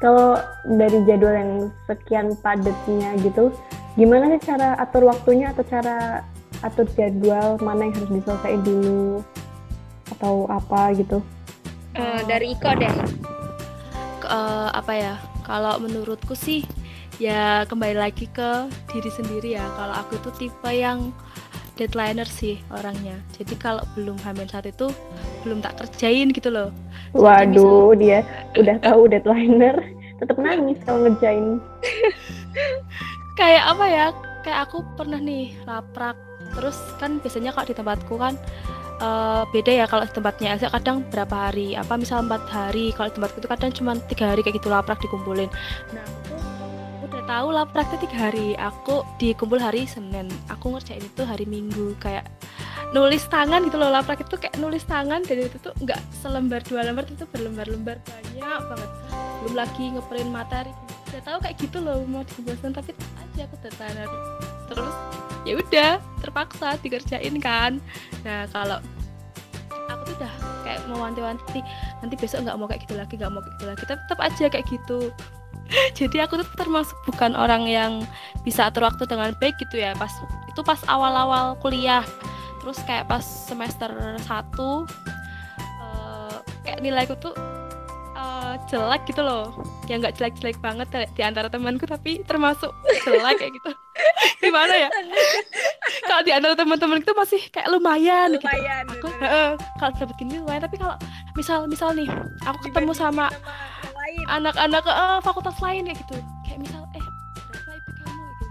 Kalau 0.00 0.40
dari 0.80 0.98
jadwal 1.04 1.34
yang 1.36 1.52
sekian 1.84 2.32
padatnya 2.40 3.20
gitu 3.20 3.52
gimana 4.00 4.32
sih 4.32 4.48
cara 4.48 4.72
atur 4.80 5.04
waktunya 5.04 5.52
atau 5.52 5.60
cara 5.68 6.24
atur 6.64 6.88
jadwal 6.96 7.60
mana 7.60 7.88
yang 7.88 7.94
harus 8.00 8.10
diselesaikan 8.16 8.62
dulu 8.64 9.20
atau 10.16 10.48
apa 10.48 10.96
gitu? 10.96 11.18
Uh, 11.96 12.20
dari 12.24 12.56
Iko 12.56 12.70
deh. 12.80 12.92
Uh, 14.24 14.72
apa 14.72 14.92
ya? 14.94 15.14
Kalau 15.44 15.76
menurutku 15.82 16.32
sih 16.38 16.64
ya 17.20 17.68
kembali 17.68 18.00
lagi 18.00 18.24
ke 18.32 18.66
diri 18.88 19.12
sendiri 19.12 19.54
ya. 19.54 19.68
Kalau 19.76 19.94
aku 19.94 20.16
itu 20.16 20.30
tipe 20.40 20.70
yang 20.72 21.12
deadlineer 21.76 22.26
sih 22.26 22.56
orangnya. 22.72 23.20
Jadi 23.36 23.54
kalau 23.60 23.84
belum 23.92 24.16
hamil 24.24 24.48
saat 24.48 24.66
itu 24.66 24.88
belum 25.44 25.60
tak 25.60 25.76
kerjain 25.84 26.32
gitu 26.32 26.48
loh. 26.48 26.72
Waduh 27.12 27.92
misal, 27.92 28.00
dia 28.00 28.18
udah 28.56 28.76
tahu 28.80 29.12
deadlineer 29.12 29.76
tetap 30.16 30.36
nangis 30.40 30.80
kalau 30.88 31.06
ngerjain. 31.06 31.60
Kayak 33.38 33.64
apa 33.68 33.84
ya? 33.86 34.06
Kayak 34.40 34.60
aku 34.68 34.76
pernah 34.96 35.20
nih 35.20 35.52
laprak. 35.68 36.16
Terus 36.56 36.76
kan 36.98 37.20
biasanya 37.20 37.54
kalau 37.54 37.66
di 37.68 37.76
tempatku 37.76 38.14
kan 38.16 38.34
uh, 39.04 39.44
beda 39.52 39.84
ya 39.84 39.84
kalau 39.84 40.08
tempatnya. 40.08 40.56
Elsa 40.56 40.72
kadang 40.72 41.04
berapa 41.12 41.52
hari? 41.52 41.76
Apa 41.76 42.00
misal 42.00 42.24
empat 42.24 42.48
hari? 42.48 42.92
Kalau 42.96 43.12
tempatku 43.12 43.44
itu 43.44 43.48
kadang 43.48 43.70
cuma 43.72 43.92
tiga 44.08 44.32
hari 44.32 44.40
kayak 44.40 44.60
gitu 44.60 44.68
laprak 44.72 45.00
dikumpulin. 45.00 45.48
Nah 45.94 46.04
tahu 47.30 47.54
lah 47.54 47.62
praktek 47.62 48.10
tiga 48.10 48.26
hari. 48.26 48.58
Aku 48.58 49.06
dikumpul 49.22 49.62
hari 49.62 49.86
Senin. 49.86 50.26
Aku 50.50 50.74
ngerjain 50.74 50.98
itu 50.98 51.22
hari 51.22 51.46
Minggu. 51.46 51.94
Kayak 52.02 52.26
nulis 52.90 53.22
tangan 53.30 53.62
gitu 53.62 53.78
loh 53.78 53.86
laprak 53.86 54.26
itu 54.26 54.34
kayak 54.34 54.58
nulis 54.58 54.82
tangan. 54.82 55.22
Dan 55.22 55.46
itu 55.46 55.54
tuh 55.62 55.70
nggak 55.78 56.02
selembar 56.10 56.58
dua 56.66 56.82
lembar 56.82 57.06
itu 57.06 57.22
berlembar-lembar 57.30 58.02
banyak 58.02 58.60
banget. 58.66 58.90
Belum 59.46 59.54
lagi 59.54 59.84
ngeprint 59.94 60.30
materi. 60.34 60.74
Udah 61.14 61.22
tahu 61.22 61.38
kayak 61.46 61.56
gitu 61.62 61.78
loh 61.78 62.02
mau 62.10 62.26
dikumpulkan 62.26 62.74
tapi 62.74 62.90
aja 62.98 63.46
aku 63.46 63.56
deadline 63.62 64.10
terus 64.70 64.94
ya 65.42 65.58
udah 65.58 65.92
terpaksa 66.22 66.78
dikerjain 66.82 67.38
kan. 67.38 67.78
Nah 68.26 68.50
kalau 68.50 68.82
aku 69.86 70.02
tuh 70.10 70.14
udah 70.18 70.34
kayak 70.66 70.82
mau 70.90 71.06
wanti-wanti. 71.06 71.62
Nanti 72.02 72.14
besok 72.18 72.42
nggak 72.42 72.58
mau 72.58 72.66
kayak 72.66 72.90
gitu 72.90 72.94
lagi 72.98 73.14
nggak 73.14 73.30
mau 73.30 73.38
kayak 73.38 73.54
gitu 73.54 73.66
lagi. 73.70 73.84
Tetap 73.86 74.18
aja 74.18 74.44
kayak 74.50 74.66
gitu 74.66 75.14
jadi 75.98 76.26
aku 76.26 76.42
tuh 76.42 76.48
termasuk 76.58 76.98
bukan 77.06 77.38
orang 77.38 77.66
yang 77.66 78.02
bisa 78.42 78.66
atur 78.68 78.82
waktu 78.86 79.06
dengan 79.06 79.32
baik 79.38 79.54
gitu 79.62 79.78
ya. 79.78 79.94
Pas 79.96 80.10
itu 80.50 80.60
pas 80.62 80.80
awal-awal 80.90 81.56
kuliah. 81.62 82.04
Terus 82.60 82.78
kayak 82.84 83.08
pas 83.08 83.24
semester 83.24 83.88
1 83.88 84.28
uh, 84.28 84.28
eh, 84.28 84.82
kayak 86.66 86.78
nilaiku 86.84 87.16
tuh 87.16 87.32
uh, 88.14 88.54
jelek 88.68 89.02
gitu 89.08 89.24
loh. 89.24 89.56
Ya 89.88 89.98
nggak 89.98 90.20
jelek-jelek 90.20 90.60
banget 90.60 90.86
di 91.16 91.22
antara 91.24 91.48
temanku 91.48 91.88
tapi 91.88 92.20
termasuk 92.26 92.70
jelek 93.06 93.40
kayak 93.40 93.52
gitu. 93.56 93.70
Gimana 94.44 94.74
ya? 94.76 94.88
Kalau 96.08 96.22
di 96.26 96.32
antara 96.34 96.54
teman-teman 96.58 97.00
itu 97.00 97.12
masih 97.14 97.40
kayak 97.54 97.70
lumayan, 97.70 98.34
gitu. 98.34 98.46
lumayan 98.46 98.84
gitu 98.88 99.00
aku 99.00 99.08
uh, 99.24 99.52
kalau 99.78 99.90
dapet 99.96 100.16
gini 100.20 100.34
lumayan 100.42 100.62
tapi 100.64 100.76
kalau 100.76 100.96
misal 101.38 101.64
misal 101.66 101.90
nih 101.96 102.08
aku 102.44 102.58
ketemu 102.68 102.92
sama 102.92 103.32
anak-anak 104.28 104.84
uh, 104.86 105.18
fakultas 105.22 105.56
lain 105.62 105.86
kayak 105.86 105.98
gitu. 106.06 106.16
Kayak 106.46 106.58
misal 106.64 106.82
eh 106.96 107.04
berapa 107.50 107.70
IP 107.76 107.88
kamu 108.02 108.22
gitu. 108.26 108.46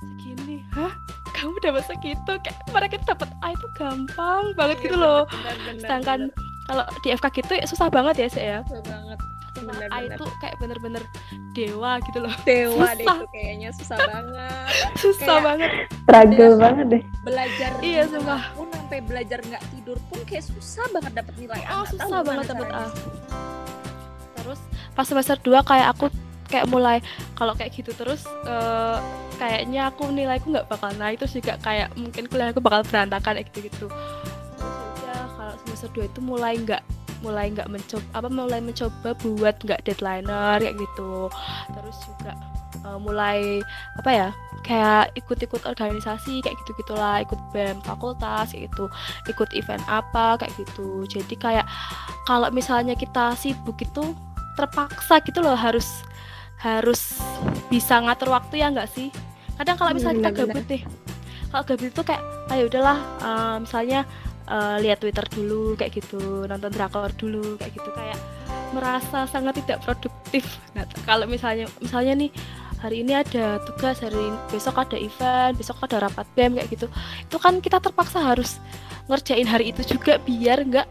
Segini. 0.00 0.56
Hah? 0.74 0.92
Kamu 1.36 1.56
dapat 1.64 1.84
segitu? 1.88 2.32
Kayak 2.44 2.56
mereka 2.68 2.94
dapat 3.04 3.28
A 3.40 3.56
itu 3.56 3.66
gampang 3.76 4.52
banget 4.56 4.76
iya, 4.80 4.84
gitu 4.84 4.96
loh. 5.00 5.20
bener, 5.30 5.56
bener, 5.64 5.80
sedangkan 5.80 6.20
kalau 6.68 6.84
di 7.02 7.08
FK 7.16 7.26
gitu 7.42 7.52
ya 7.56 7.64
susah 7.66 7.88
banget 7.88 8.14
ya 8.20 8.28
saya 8.28 8.46
ya. 8.46 8.60
Susah 8.68 8.82
banget. 8.84 9.18
Bener, 9.60 9.88
A 9.92 9.98
itu 10.06 10.24
kayak 10.40 10.56
bener-bener 10.62 11.02
dewa 11.52 11.92
gitu 12.06 12.18
loh. 12.22 12.34
Dewa 12.44 12.86
susah. 12.86 12.96
deh 12.96 13.06
itu 13.06 13.26
kayaknya 13.34 13.70
susah 13.76 13.98
banget. 13.98 14.62
Susah 15.02 15.26
kayak 15.26 15.46
banget. 15.46 15.70
Struggle 16.04 16.54
banget 16.58 16.86
deh. 16.90 17.02
belajar 17.20 17.70
iya 17.84 18.02
sumpah. 18.08 18.42
pun 18.56 18.68
sampai 18.72 18.98
belajar 19.04 19.38
nggak 19.44 19.62
tidur 19.76 19.98
pun 20.08 20.18
kayak 20.24 20.44
susah 20.44 20.84
banget 20.90 21.12
dapat 21.20 21.34
nilai 21.36 21.62
A. 21.68 21.72
Oh, 21.80 21.84
susah 21.88 22.20
banget 22.24 22.46
dapat 22.48 22.68
A 22.72 22.84
pas 24.94 25.06
semester 25.06 25.36
2 25.38 25.62
kayak 25.64 25.88
aku 25.94 26.10
kayak 26.50 26.66
mulai 26.66 26.98
kalau 27.38 27.54
kayak 27.54 27.70
gitu 27.74 27.94
terus 27.94 28.26
uh, 28.46 28.98
kayaknya 29.38 29.88
aku 29.88 30.10
nilaiku 30.10 30.50
nggak 30.50 30.66
bakal 30.66 30.90
naik 30.98 31.22
terus 31.22 31.38
juga 31.38 31.54
kayak 31.62 31.94
mungkin 31.94 32.26
kuliah 32.26 32.50
aku 32.50 32.58
bakal 32.58 32.82
berantakan 32.84 33.38
kayak 33.38 33.46
gitu 33.54 33.70
gitu 33.70 33.86
terus 34.58 34.98
ya 35.06 35.18
kalau 35.38 35.54
semester 35.62 35.88
2 35.94 36.10
itu 36.10 36.20
mulai 36.20 36.58
nggak 36.58 36.82
mulai 37.20 37.52
nggak 37.52 37.68
mencoba 37.68 38.04
apa 38.16 38.28
mulai 38.32 38.60
mencoba 38.64 39.12
buat 39.20 39.56
nggak 39.60 39.80
deadlineer 39.84 40.58
kayak 40.60 40.76
gitu. 40.80 41.28
Terus 41.72 41.96
juga 42.08 42.32
uh, 42.88 42.98
mulai 43.00 43.60
apa 44.00 44.10
ya 44.10 44.28
kayak 44.60 45.16
ikut-ikut 45.16 45.64
organisasi 45.64 46.44
kayak 46.44 46.56
gitu 46.64 46.76
gitulah 46.84 47.24
ikut 47.24 47.40
bem 47.52 47.80
fakultas 47.80 48.52
itu 48.52 48.88
ikut 49.28 49.48
event 49.56 49.84
apa 49.88 50.40
kayak 50.40 50.52
gitu. 50.56 51.04
Jadi 51.08 51.34
kayak 51.36 51.66
kalau 52.24 52.48
misalnya 52.52 52.96
kita 52.96 53.36
sibuk 53.36 53.80
itu 53.80 54.16
terpaksa 54.58 55.22
gitu 55.22 55.40
loh 55.42 55.56
harus 55.56 56.02
harus 56.60 57.16
bisa 57.72 58.00
ngatur 58.00 58.32
waktu 58.34 58.60
ya 58.60 58.68
enggak 58.68 58.90
sih? 58.92 59.08
Kadang 59.56 59.76
kalau 59.76 59.92
misalnya 59.92 60.30
kita 60.30 60.30
gabut 60.44 60.64
deh 60.68 60.82
kalau 61.50 61.64
gabut 61.66 61.90
itu 61.90 62.02
kayak 62.06 62.22
ayo 62.54 62.64
ah, 62.66 62.68
udahlah 62.70 62.98
uh, 63.22 63.56
misalnya 63.58 64.00
uh, 64.46 64.76
lihat 64.78 65.02
Twitter 65.02 65.26
dulu 65.30 65.74
kayak 65.74 65.98
gitu 65.98 66.46
nonton 66.46 66.70
drakor 66.70 67.10
dulu 67.18 67.58
kayak 67.58 67.74
gitu 67.74 67.90
kayak 67.94 68.18
merasa 68.70 69.26
sangat 69.26 69.58
tidak 69.66 69.82
produktif. 69.82 70.46
Nah 70.78 70.86
kalau 71.02 71.26
misalnya 71.26 71.66
misalnya 71.82 72.14
nih 72.14 72.30
hari 72.80 73.04
ini 73.04 73.12
ada 73.12 73.60
tugas 73.68 74.00
hari 74.00 74.16
ini, 74.16 74.38
besok 74.48 74.80
ada 74.80 74.96
event 74.96 75.52
besok 75.52 75.84
ada 75.84 76.08
rapat 76.08 76.24
bem 76.32 76.56
kayak 76.56 76.68
gitu 76.72 76.86
itu 77.20 77.36
kan 77.36 77.60
kita 77.60 77.76
terpaksa 77.76 78.24
harus 78.24 78.56
ngerjain 79.04 79.44
hari 79.44 79.74
itu 79.74 79.84
juga 79.84 80.16
biar 80.24 80.64
nggak 80.64 80.88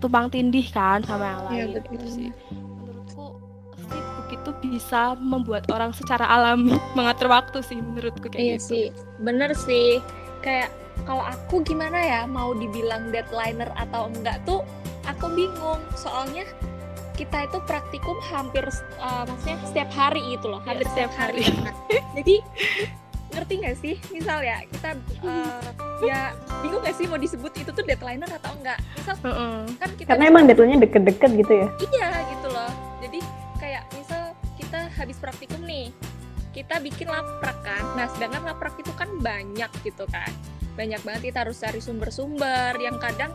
tumpang 0.00 0.32
tindih 0.32 0.64
kan 0.72 1.04
sama 1.04 1.36
yang 1.36 1.42
iya, 1.52 1.64
lain 1.68 1.68
ya, 1.68 1.80
gitu 1.92 2.06
sih 2.08 2.30
itu 4.38 4.50
bisa 4.62 5.18
membuat 5.18 5.66
orang 5.74 5.90
secara 5.90 6.24
alami 6.24 6.78
mengatur 6.96 7.28
waktu 7.28 7.58
sih 7.66 7.78
menurutku 7.78 8.30
kayak 8.30 8.38
iya 8.38 8.56
gitu. 8.56 8.68
sih 8.70 8.84
bener 9.22 9.50
sih. 9.54 9.98
Kayak 10.40 10.70
kalau 11.02 11.22
aku 11.26 11.62
gimana 11.66 11.98
ya 11.98 12.20
mau 12.24 12.54
dibilang 12.54 13.10
deadlineer 13.10 13.70
atau 13.74 14.10
enggak 14.10 14.38
tuh 14.46 14.62
aku 15.06 15.26
bingung. 15.34 15.82
Soalnya 15.98 16.46
kita 17.18 17.50
itu 17.50 17.58
praktikum 17.66 18.14
hampir 18.30 18.62
uh, 19.02 19.26
maksudnya 19.26 19.58
setiap 19.66 19.90
hari 19.90 20.22
gitu 20.38 20.54
loh 20.54 20.62
hampir 20.62 20.86
ya, 20.86 20.90
setiap 20.94 21.12
hari, 21.18 21.42
hari. 21.42 21.98
jadi 22.22 22.36
ngerti 23.34 23.54
gak 23.58 23.76
sih? 23.82 23.94
Misal 24.14 24.38
ya 24.46 24.62
kita 24.70 24.94
uh, 25.26 25.66
ya 26.06 26.30
bingung 26.62 26.78
gak 26.86 26.94
sih 26.94 27.10
mau 27.10 27.18
disebut 27.18 27.50
itu 27.58 27.70
tuh 27.74 27.82
deadlineer 27.82 28.30
atau 28.38 28.54
enggak? 28.54 28.78
Misal 28.94 29.14
uh 29.26 29.28
-uh. 29.34 29.58
kan 29.82 29.90
kita 29.98 30.08
karena 30.14 30.24
emang 30.30 30.46
deadline-nya 30.46 30.78
deket-deket 30.86 31.30
gitu 31.42 31.52
ya? 31.52 31.66
Iya 31.90 32.08
gitu 32.38 32.48
loh 32.54 32.87
habis 34.98 35.16
praktikum 35.22 35.62
nih 35.64 35.94
kita 36.50 36.82
bikin 36.82 37.06
laprak 37.06 37.54
kan. 37.62 37.84
Nah 37.94 38.10
sedangkan 38.10 38.42
laprak 38.50 38.74
itu 38.82 38.90
kan 38.98 39.08
banyak 39.22 39.70
gitu 39.86 40.04
kan. 40.10 40.30
Banyak 40.74 41.00
banget 41.06 41.30
kita 41.32 41.46
harus 41.46 41.56
cari 41.62 41.78
sumber-sumber 41.78 42.74
yang 42.82 42.98
kadang 42.98 43.30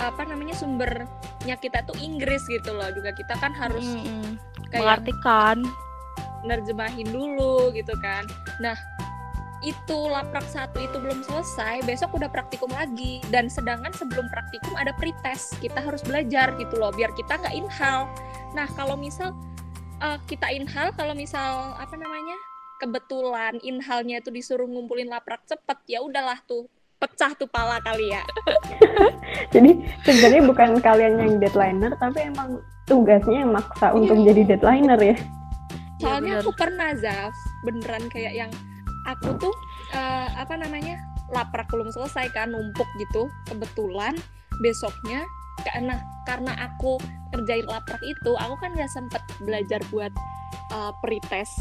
apa 0.00 0.24
namanya 0.24 0.56
sumbernya 0.56 1.56
kita 1.60 1.84
tuh 1.88 1.96
Inggris 1.96 2.44
gitu 2.48 2.76
loh. 2.76 2.92
Juga 2.92 3.16
kita 3.16 3.34
kan 3.40 3.56
harus 3.56 3.84
hmm, 3.84 4.36
kayak 4.68 4.80
mengartikan. 4.84 5.58
nerjemahin 6.40 7.08
dulu 7.12 7.68
gitu 7.76 7.92
kan. 8.00 8.24
Nah 8.64 8.76
itu 9.60 10.08
laprak 10.08 10.48
satu 10.48 10.80
itu 10.80 10.96
belum 10.96 11.20
selesai 11.20 11.84
besok 11.84 12.16
udah 12.16 12.32
praktikum 12.32 12.72
lagi. 12.72 13.20
Dan 13.28 13.52
sedangkan 13.52 13.92
sebelum 13.92 14.28
praktikum 14.32 14.72
ada 14.76 14.96
pretest 14.96 15.56
kita 15.60 15.84
harus 15.84 16.00
belajar 16.00 16.56
gitu 16.56 16.80
loh 16.80 16.92
biar 16.96 17.12
kita 17.12 17.36
nggak 17.40 17.56
inhal 17.56 18.08
nah 18.54 18.66
kalau 18.74 18.98
misal 18.98 19.30
uh, 20.00 20.18
kita 20.26 20.50
inhal 20.50 20.90
kalau 20.96 21.14
misal 21.14 21.76
apa 21.76 21.94
namanya 21.94 22.36
kebetulan 22.80 23.60
inhalnya 23.60 24.24
itu 24.24 24.32
disuruh 24.32 24.64
ngumpulin 24.64 25.12
laprak 25.12 25.44
cepet 25.44 25.78
ya 25.86 26.00
udahlah 26.00 26.40
tuh 26.48 26.66
pecah 27.00 27.32
tuh 27.32 27.48
pala 27.48 27.80
kali 27.80 28.12
ya. 28.12 28.20
Jadi 29.56 29.80
sebenarnya 30.04 30.42
bukan 30.44 30.70
kalian 30.84 31.14
yang 31.16 31.32
deadlineer, 31.40 31.96
tapi 31.96 32.28
emang 32.28 32.60
tugasnya 32.84 33.40
yang 33.40 33.52
maksa 33.56 33.96
untuk 33.96 34.20
iya. 34.20 34.26
jadi 34.30 34.42
deadlineer 34.52 35.00
ya. 35.00 35.16
Soalnya 35.96 36.32
ya, 36.36 36.40
aku 36.44 36.52
pernah 36.60 36.92
Zaf, 37.00 37.32
beneran 37.64 38.04
kayak 38.12 38.36
yang 38.36 38.52
aku 39.08 39.32
tuh 39.40 39.54
uh, 39.96 40.28
apa 40.36 40.60
namanya 40.60 41.00
laprak 41.32 41.72
belum 41.72 41.88
selesai 41.88 42.28
kan 42.36 42.52
numpuk 42.52 42.86
gitu. 43.00 43.32
Kebetulan 43.48 44.12
besoknya 44.60 45.24
karena 45.64 46.00
karena 46.24 46.52
aku 46.58 46.96
kerjain 47.30 47.66
laprak 47.66 48.00
itu, 48.02 48.32
aku 48.36 48.54
kan 48.58 48.70
nggak 48.74 48.90
sempet 48.90 49.22
belajar 49.42 49.80
buat 49.90 50.12
uh, 50.74 50.92
pretest 51.00 51.58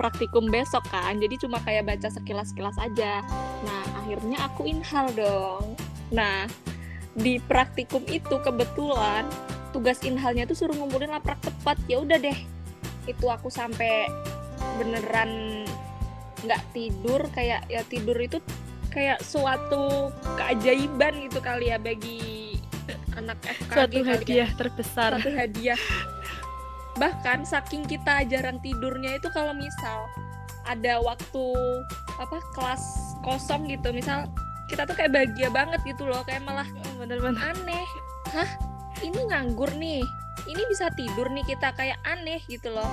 praktikum 0.00 0.48
besok 0.48 0.80
kan. 0.88 1.20
Jadi 1.20 1.36
cuma 1.44 1.60
kayak 1.60 1.84
baca 1.84 2.08
sekilas-sekilas 2.08 2.80
aja. 2.80 3.20
Nah 3.68 3.82
akhirnya 4.00 4.48
aku 4.48 4.64
inhal 4.64 5.12
dong. 5.12 5.76
Nah 6.08 6.48
di 7.12 7.36
praktikum 7.36 8.00
itu 8.08 8.40
kebetulan 8.40 9.28
tugas 9.76 10.00
inhalnya 10.00 10.48
tuh 10.48 10.56
suruh 10.56 10.72
ngumpulin 10.72 11.12
laprak 11.12 11.36
tepat. 11.44 11.76
Ya 11.84 12.00
udah 12.00 12.16
deh 12.16 12.38
itu 13.04 13.26
aku 13.28 13.52
sampai 13.52 14.08
beneran 14.80 15.62
nggak 16.48 16.62
tidur. 16.72 17.20
Kayak 17.36 17.68
ya 17.68 17.84
tidur 17.84 18.16
itu 18.16 18.40
kayak 18.88 19.20
suatu 19.22 20.10
keajaiban 20.40 21.28
gitu 21.28 21.38
kali 21.44 21.70
ya 21.70 21.78
bagi 21.78 22.49
anak 23.16 23.38
FKG 23.42 23.74
suatu 23.74 23.98
ya. 23.98 24.04
hadiah 24.14 24.50
terbesar. 24.54 25.10
Suatu 25.18 25.30
hadiah. 25.34 25.80
Bahkan 26.98 27.46
saking 27.46 27.86
kita 27.86 28.26
jarang 28.28 28.58
tidurnya 28.60 29.16
itu 29.16 29.28
kalau 29.32 29.54
misal 29.56 30.06
ada 30.68 31.00
waktu 31.00 31.44
apa 32.20 32.38
kelas 32.52 32.82
kosong 33.24 33.72
gitu 33.72 33.90
misal 33.96 34.28
kita 34.68 34.86
tuh 34.86 34.94
kayak 34.94 35.10
bahagia 35.10 35.48
banget 35.50 35.80
gitu 35.82 36.06
loh 36.06 36.22
kayak 36.22 36.46
malah 36.46 36.66
bener-bener. 37.00 37.40
aneh. 37.42 37.86
Hah? 38.30 38.50
Ini 39.02 39.20
nganggur 39.32 39.72
nih. 39.74 40.04
Ini 40.46 40.62
bisa 40.70 40.86
tidur 40.94 41.26
nih 41.32 41.42
kita 41.42 41.74
kayak 41.74 41.98
aneh 42.06 42.38
gitu 42.46 42.70
loh. 42.70 42.86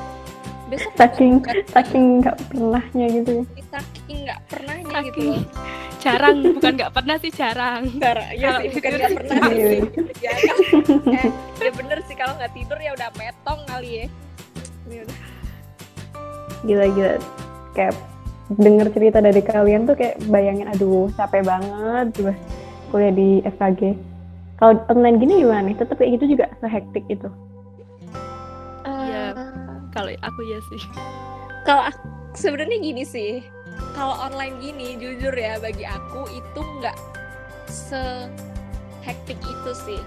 Besok 0.67 0.91
saking 0.99 1.39
saking 1.71 2.25
nggak 2.25 2.36
pernahnya 2.49 3.06
gitu 3.13 3.30
ya. 3.39 3.43
Saking 3.71 4.17
nggak 4.25 4.41
pernahnya 4.49 4.97
gitu 5.12 5.19
loh. 5.32 5.41
jarang 5.97 6.39
bukan 6.56 6.73
nggak 6.77 6.93
pernah 6.93 7.15
sih 7.21 7.32
jarang. 7.34 7.82
Jarang 7.99 8.30
ya 8.38 8.62
sih 8.63 8.69
bukan 8.73 8.91
nggak 8.97 9.12
pernah. 9.17 9.38
sih 9.49 9.60
ya, 9.60 9.76
eh, 11.13 11.32
ya 11.63 11.72
bener 11.72 12.00
sih 12.06 12.15
kalau 12.17 12.36
nggak 12.36 12.52
tidur 12.52 12.78
ya 12.80 12.91
udah 12.96 13.10
metong 13.15 13.60
kali 13.67 13.89
ya. 14.04 14.06
Gila 16.65 16.86
gila. 16.91 17.13
Kayak 17.76 17.93
denger 18.48 18.88
cerita 18.96 19.20
dari 19.20 19.41
kalian 19.43 19.84
tuh 19.88 19.96
kayak 20.00 20.20
bayangin 20.28 20.67
aduh 20.72 21.08
capek 21.15 21.43
banget. 21.48 22.08
Juga 22.15 22.34
kuliah 22.91 23.13
di 23.13 23.30
FKG 23.43 23.82
kalau 24.58 24.82
online 24.89 25.22
gini 25.22 25.46
gimana 25.46 25.70
nih? 25.70 25.76
Tetap 25.78 26.02
kayak 26.02 26.17
gitu 26.17 26.34
juga 26.34 26.50
sehektik 26.58 27.06
itu? 27.13 27.30
Iya, 28.88 29.38
uh, 29.38 29.78
kalau 29.93 30.10
aku 30.26 30.41
ya 30.50 30.60
sih. 30.74 30.82
kalau 31.67 31.86
sebenarnya 32.34 32.78
gini 32.82 33.04
sih. 33.06 33.46
Kalau 33.93 34.17
online 34.17 34.58
gini 34.58 34.98
jujur 34.98 35.34
ya 35.38 35.62
bagi 35.62 35.86
aku 35.86 36.26
itu 36.34 36.62
nggak 36.82 36.98
se 37.70 38.26
hektik 39.06 39.38
itu 39.38 39.72
sih 39.86 40.02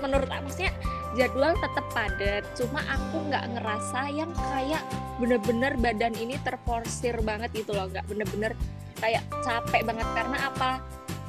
menurut 0.00 0.28
aku 0.28 0.48
maksudnya 0.48 0.74
jadwal 1.16 1.56
tetap 1.56 1.86
padat. 1.96 2.44
Cuma 2.54 2.84
aku 2.84 3.26
nggak 3.32 3.44
ngerasa 3.56 4.00
yang 4.12 4.30
kayak 4.36 4.84
bener-bener 5.16 5.72
badan 5.80 6.12
ini 6.20 6.36
terforsir 6.44 7.16
banget 7.24 7.50
gitu 7.56 7.72
loh. 7.72 7.88
Nggak 7.88 8.06
bener-bener 8.06 8.52
kayak 9.00 9.24
capek 9.42 9.82
banget. 9.82 10.06
Karena 10.12 10.38
apa? 10.52 10.70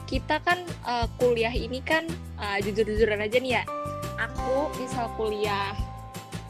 Kita 0.08 0.40
kan 0.40 0.64
uh, 0.88 1.08
kuliah 1.20 1.52
ini 1.52 1.84
kan 1.84 2.08
uh, 2.40 2.60
jujur-jujuran 2.64 3.24
aja 3.24 3.38
nih 3.40 3.60
ya. 3.60 3.64
Aku 4.18 4.72
misal 4.80 5.12
kuliah 5.16 5.76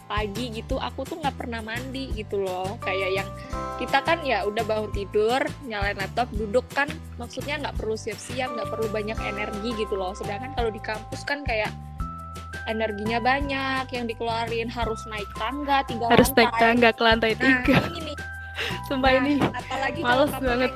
pagi 0.07 0.55
gitu 0.55 0.79
aku 0.79 1.03
tuh 1.03 1.19
nggak 1.19 1.36
pernah 1.36 1.60
mandi 1.62 2.13
gitu 2.15 2.41
loh. 2.41 2.79
Kayak 2.79 3.10
yang 3.21 3.29
kita 3.77 4.01
kan 4.01 4.23
ya 4.23 4.45
udah 4.47 4.63
bangun 4.65 4.89
tidur 4.93 5.41
nyalain 5.67 5.97
laptop 5.99 6.31
duduk 6.33 6.65
kan 6.73 6.89
maksudnya 7.21 7.62
nggak 7.62 7.75
perlu 7.77 7.93
siap-siap 7.93 8.55
nggak 8.55 8.69
perlu 8.71 8.88
banyak 8.89 9.19
energi 9.19 9.69
gitu 9.77 9.99
loh. 9.99 10.15
Sedangkan 10.15 10.55
kalau 10.55 10.71
di 10.71 10.79
kampus 10.79 11.25
kan 11.27 11.43
kayak 11.43 11.69
energinya 12.67 13.17
banyak 13.23 13.86
yang 13.95 14.06
dikeluarin 14.06 14.67
harus 14.67 14.99
naik 15.08 15.27
tangga 15.39 15.88
tiga 15.88 16.12
harus 16.12 16.30
lantai. 16.32 16.43
naik 16.43 16.53
tangga 16.60 16.89
ke 16.91 17.01
lantai 17.03 17.32
nah, 17.34 17.41
tiga. 17.41 17.77
ini 17.95 18.13
sumpah 18.88 19.12
nah, 19.12 19.19
ini 19.23 19.34
apalagi 19.39 19.99
males 20.03 20.32
banget. 20.36 20.71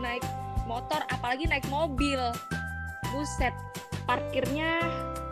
naik 0.00 0.24
motor 0.66 1.00
apalagi 1.08 1.44
naik 1.48 1.66
mobil. 1.72 2.20
Buset 3.14 3.54
parkirnya 4.04 4.82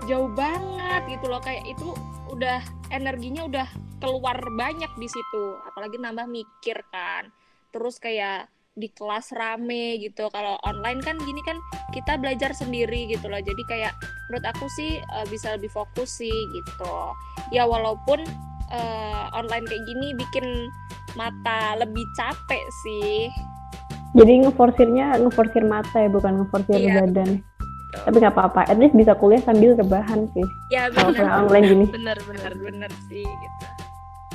jauh 0.07 0.31
banget 0.33 1.19
gitu 1.19 1.27
loh. 1.29 1.43
Kayak 1.43 1.67
itu 1.69 1.93
udah 2.31 2.63
energinya 2.95 3.45
udah 3.45 3.69
keluar 3.99 4.39
banyak 4.55 4.89
di 4.97 5.09
situ. 5.11 5.45
Apalagi 5.69 6.01
nambah 6.01 6.31
mikir 6.31 6.81
kan. 6.89 7.29
Terus 7.75 7.99
kayak 7.99 8.49
di 8.75 8.91
kelas 8.91 9.31
rame 9.35 10.03
gitu. 10.03 10.27
Kalau 10.35 10.59
online 10.67 11.01
kan 11.03 11.15
gini 11.23 11.41
kan 11.47 11.59
kita 11.95 12.19
belajar 12.19 12.51
sendiri 12.51 13.07
gitu 13.07 13.31
loh. 13.31 13.39
Jadi 13.39 13.63
kayak 13.71 13.95
menurut 14.29 14.45
aku 14.51 14.67
sih 14.75 14.99
uh, 15.15 15.27
bisa 15.31 15.55
lebih 15.55 15.71
fokus 15.71 16.19
sih 16.19 16.35
gitu. 16.51 16.95
Ya 17.55 17.65
walaupun 17.67 18.27
uh, 18.75 19.25
online 19.35 19.67
kayak 19.71 19.85
gini 19.87 20.15
bikin 20.19 20.47
mata 21.15 21.79
lebih 21.79 22.05
capek 22.19 22.65
sih. 22.87 23.31
Jadi 24.15 24.47
ngeforsirnya 24.47 25.19
ngeforsir 25.23 25.67
mata 25.67 26.07
ya 26.07 26.11
bukan 26.11 26.43
ngeforsir 26.43 26.79
iya, 26.79 27.03
badan. 27.03 27.43
tapi 27.95 28.19
nggak 28.19 28.35
apa-apa 28.35 28.67
at 28.67 28.75
least 28.75 28.91
bisa 28.99 29.15
kuliah 29.15 29.39
sambil 29.47 29.79
rebahan 29.79 30.27
sih. 30.35 30.47
Ya 30.67 30.91
benar. 30.91 31.47
online 31.47 31.67
gini. 31.71 31.87
Bener 31.95 32.19
bener 32.27 32.53
bener 32.59 32.91
sih 33.07 33.23
gitu. 33.23 33.65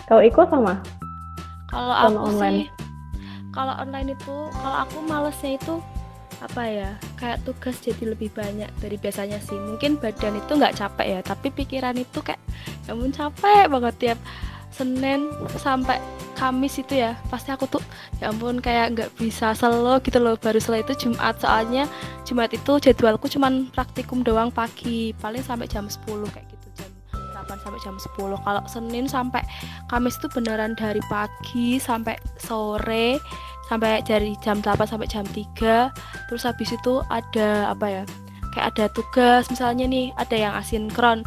Kalau 0.07 0.23
Iko 0.23 0.47
sama? 0.47 0.79
Kalau 1.67 1.91
Sama 1.91 2.07
aku 2.07 2.27
online. 2.33 2.55
sih, 2.55 2.88
kalau 3.59 3.75
online 3.75 4.15
itu, 4.15 4.35
kalau 4.55 4.77
aku 4.87 5.03
malesnya 5.03 5.59
itu 5.59 5.83
apa 6.39 6.63
ya? 6.63 6.89
Kayak 7.19 7.43
tugas 7.43 7.75
jadi 7.83 8.15
lebih 8.15 8.31
banyak 8.31 8.71
dari 8.79 8.95
biasanya 8.95 9.35
sih. 9.43 9.59
Mungkin 9.59 9.99
badan 9.99 10.39
itu 10.39 10.51
nggak 10.55 10.79
capek 10.79 11.07
ya, 11.11 11.19
tapi 11.19 11.51
pikiran 11.51 11.99
itu 11.99 12.23
kayak 12.23 12.39
ya 12.87 12.95
capek 12.95 13.67
banget 13.67 13.95
tiap 13.99 14.19
Senin 14.71 15.27
sampai 15.59 15.99
Kamis 16.39 16.79
itu 16.79 16.95
ya. 16.95 17.19
Pasti 17.27 17.51
aku 17.51 17.67
tuh 17.67 17.83
ya 18.23 18.31
ampun 18.31 18.63
kayak 18.63 18.95
nggak 18.95 19.09
bisa 19.19 19.51
slow 19.51 19.99
gitu 19.99 20.23
loh. 20.23 20.39
Baru 20.39 20.55
setelah 20.55 20.79
itu 20.79 20.95
Jumat 20.95 21.35
soalnya 21.43 21.83
Jumat 22.23 22.55
itu 22.55 22.79
jadwalku 22.79 23.27
cuman 23.27 23.67
praktikum 23.75 24.23
doang 24.23 24.55
pagi, 24.55 25.11
paling 25.19 25.43
sampai 25.43 25.67
jam 25.67 25.83
10 25.91 26.07
kayak 26.31 26.47
gitu 26.47 26.58
8 27.49 27.65
sampai 27.65 27.79
jam 27.81 27.97
10. 27.97 28.45
Kalau 28.45 28.63
Senin 28.69 29.09
sampai 29.09 29.41
Kamis 29.89 30.21
itu 30.21 30.29
beneran 30.29 30.77
dari 30.77 31.01
pagi 31.09 31.81
sampai 31.81 32.13
sore 32.37 33.17
sampai 33.65 34.05
dari 34.05 34.37
jam 34.41 34.61
8 34.61 34.77
sampai 34.85 35.09
jam 35.09 35.25
3 35.25 36.29
terus 36.29 36.45
habis 36.45 36.69
itu 36.73 37.01
ada 37.09 37.73
apa 37.73 37.85
ya 37.89 38.03
kayak 38.53 38.77
ada 38.77 38.85
tugas. 38.93 39.49
Misalnya 39.49 39.89
nih 39.89 40.13
ada 40.13 40.35
yang 40.37 40.53
asinkron 40.53 41.25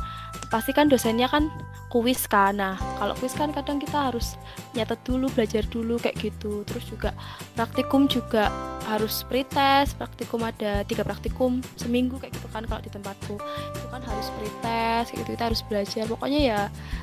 pasti 0.55 0.71
kan 0.71 0.87
dosennya 0.87 1.27
kan 1.27 1.51
kuis 1.93 2.25
kan. 2.25 2.57
Nah 2.57 2.81
kalau 2.97 3.13
kuis 3.21 3.37
kan 3.37 3.53
kadang 3.53 3.77
kita 3.77 4.09
harus 4.09 4.41
nyatet 4.73 4.97
dulu 5.05 5.29
belajar 5.37 5.61
dulu 5.69 6.01
kayak 6.01 6.17
gitu. 6.17 6.65
Terus 6.65 6.89
juga 6.89 7.13
praktikum 7.53 8.09
juga 8.09 8.49
harus 8.89 9.23
pretest 9.29 10.01
praktikum 10.01 10.41
ada 10.41 10.83
tiga 10.89 11.05
praktikum 11.05 11.61
seminggu 11.77 12.17
kayak 12.17 12.33
gitu 12.33 12.49
kan 12.49 12.65
kalau 12.65 12.81
di 12.81 12.89
tempatku. 12.89 13.37
Itu 13.77 13.87
kan 13.93 14.01
harus 14.01 14.33
pretest 14.41 15.13
kayak 15.13 15.21
gitu. 15.21 15.31
Kita 15.37 15.45
harus 15.53 15.61
belajar. 15.69 16.05
Pokoknya 16.09 16.41
ya 16.41 16.61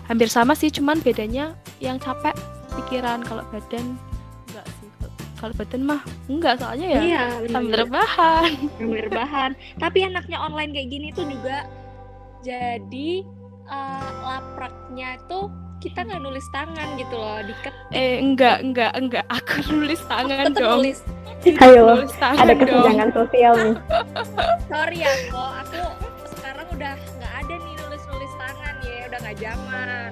hampir 0.10 0.25
sama 0.25 0.58
sih 0.58 0.73
cuman 0.73 0.97
bedanya 1.06 1.54
yang 1.78 2.02
capek 2.02 2.34
pikiran 2.73 3.21
kalau 3.21 3.45
badan 3.54 3.93
enggak 4.49 4.65
sih. 4.82 4.89
Kalau- 5.38 5.54
badan 5.56 5.82
mah 5.86 6.02
enggak 6.28 6.58
soalnya 6.58 6.88
ya 6.97 7.02
Iya, 7.06 7.23
sambil 7.54 7.75
rebahan. 7.86 8.49
Sambil 8.75 9.02
rebahan. 9.06 9.52
Tapi 9.78 9.97
enaknya 10.10 10.38
online 10.41 10.73
kayak 10.73 10.89
gini 10.89 11.08
tuh 11.13 11.30
juga 11.30 11.69
jadi 12.41 13.23
eh, 13.69 14.10
lapraknya 14.21 15.10
tuh 15.25 15.47
kita 15.79 16.03
nggak 16.03 16.19
nulis 16.19 16.43
tangan 16.49 16.88
gitu 16.95 17.15
loh, 17.15 17.39
diketik 17.39 17.88
eh 17.89 18.19
enggak 18.19 18.60
enggak 18.60 18.91
enggak 18.93 19.25
aku 19.27 19.63
nulis 19.71 20.01
tangan 20.05 20.51
tetap 20.51 20.60
dong 20.60 20.79
nulis. 20.82 20.99
Ayo 21.58 21.82
nulis 21.95 22.15
tangan 22.15 22.43
ada 22.43 22.53
dong 22.53 22.67
kesenjangan 22.67 23.10
sosial 23.13 23.53
nih. 23.55 23.75
Sorry 24.67 24.97
ya 24.99 25.13
kok, 25.27 25.51
aku 25.63 25.79
sekarang 26.27 26.67
udah 26.69 26.93
nggak 27.15 27.34
ada 27.34 27.53
nih 27.55 27.73
nulis-nulis 27.79 28.32
tangan 28.36 28.73
ya, 28.82 28.97
udah 29.08 29.19
nggak 29.19 29.38
zaman. 29.39 30.12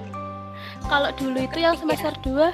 kalau 0.82 1.10
dulu 1.12 1.38
itu 1.38 1.58
yang 1.60 1.76
ya? 1.76 1.80
semester 1.84 2.12
2 2.24 2.48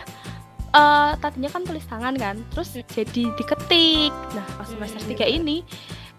eh 0.75 1.13
tadinya 1.23 1.47
kan 1.49 1.63
tulis 1.63 1.87
tangan 1.87 2.15
kan 2.19 2.37
terus 2.51 2.75
jadi 2.91 3.31
diketik 3.31 4.11
nah 4.35 4.43
pas 4.59 4.67
semester 4.67 4.99
Hmm. 4.99 5.15
3 5.15 5.31
ini 5.31 5.63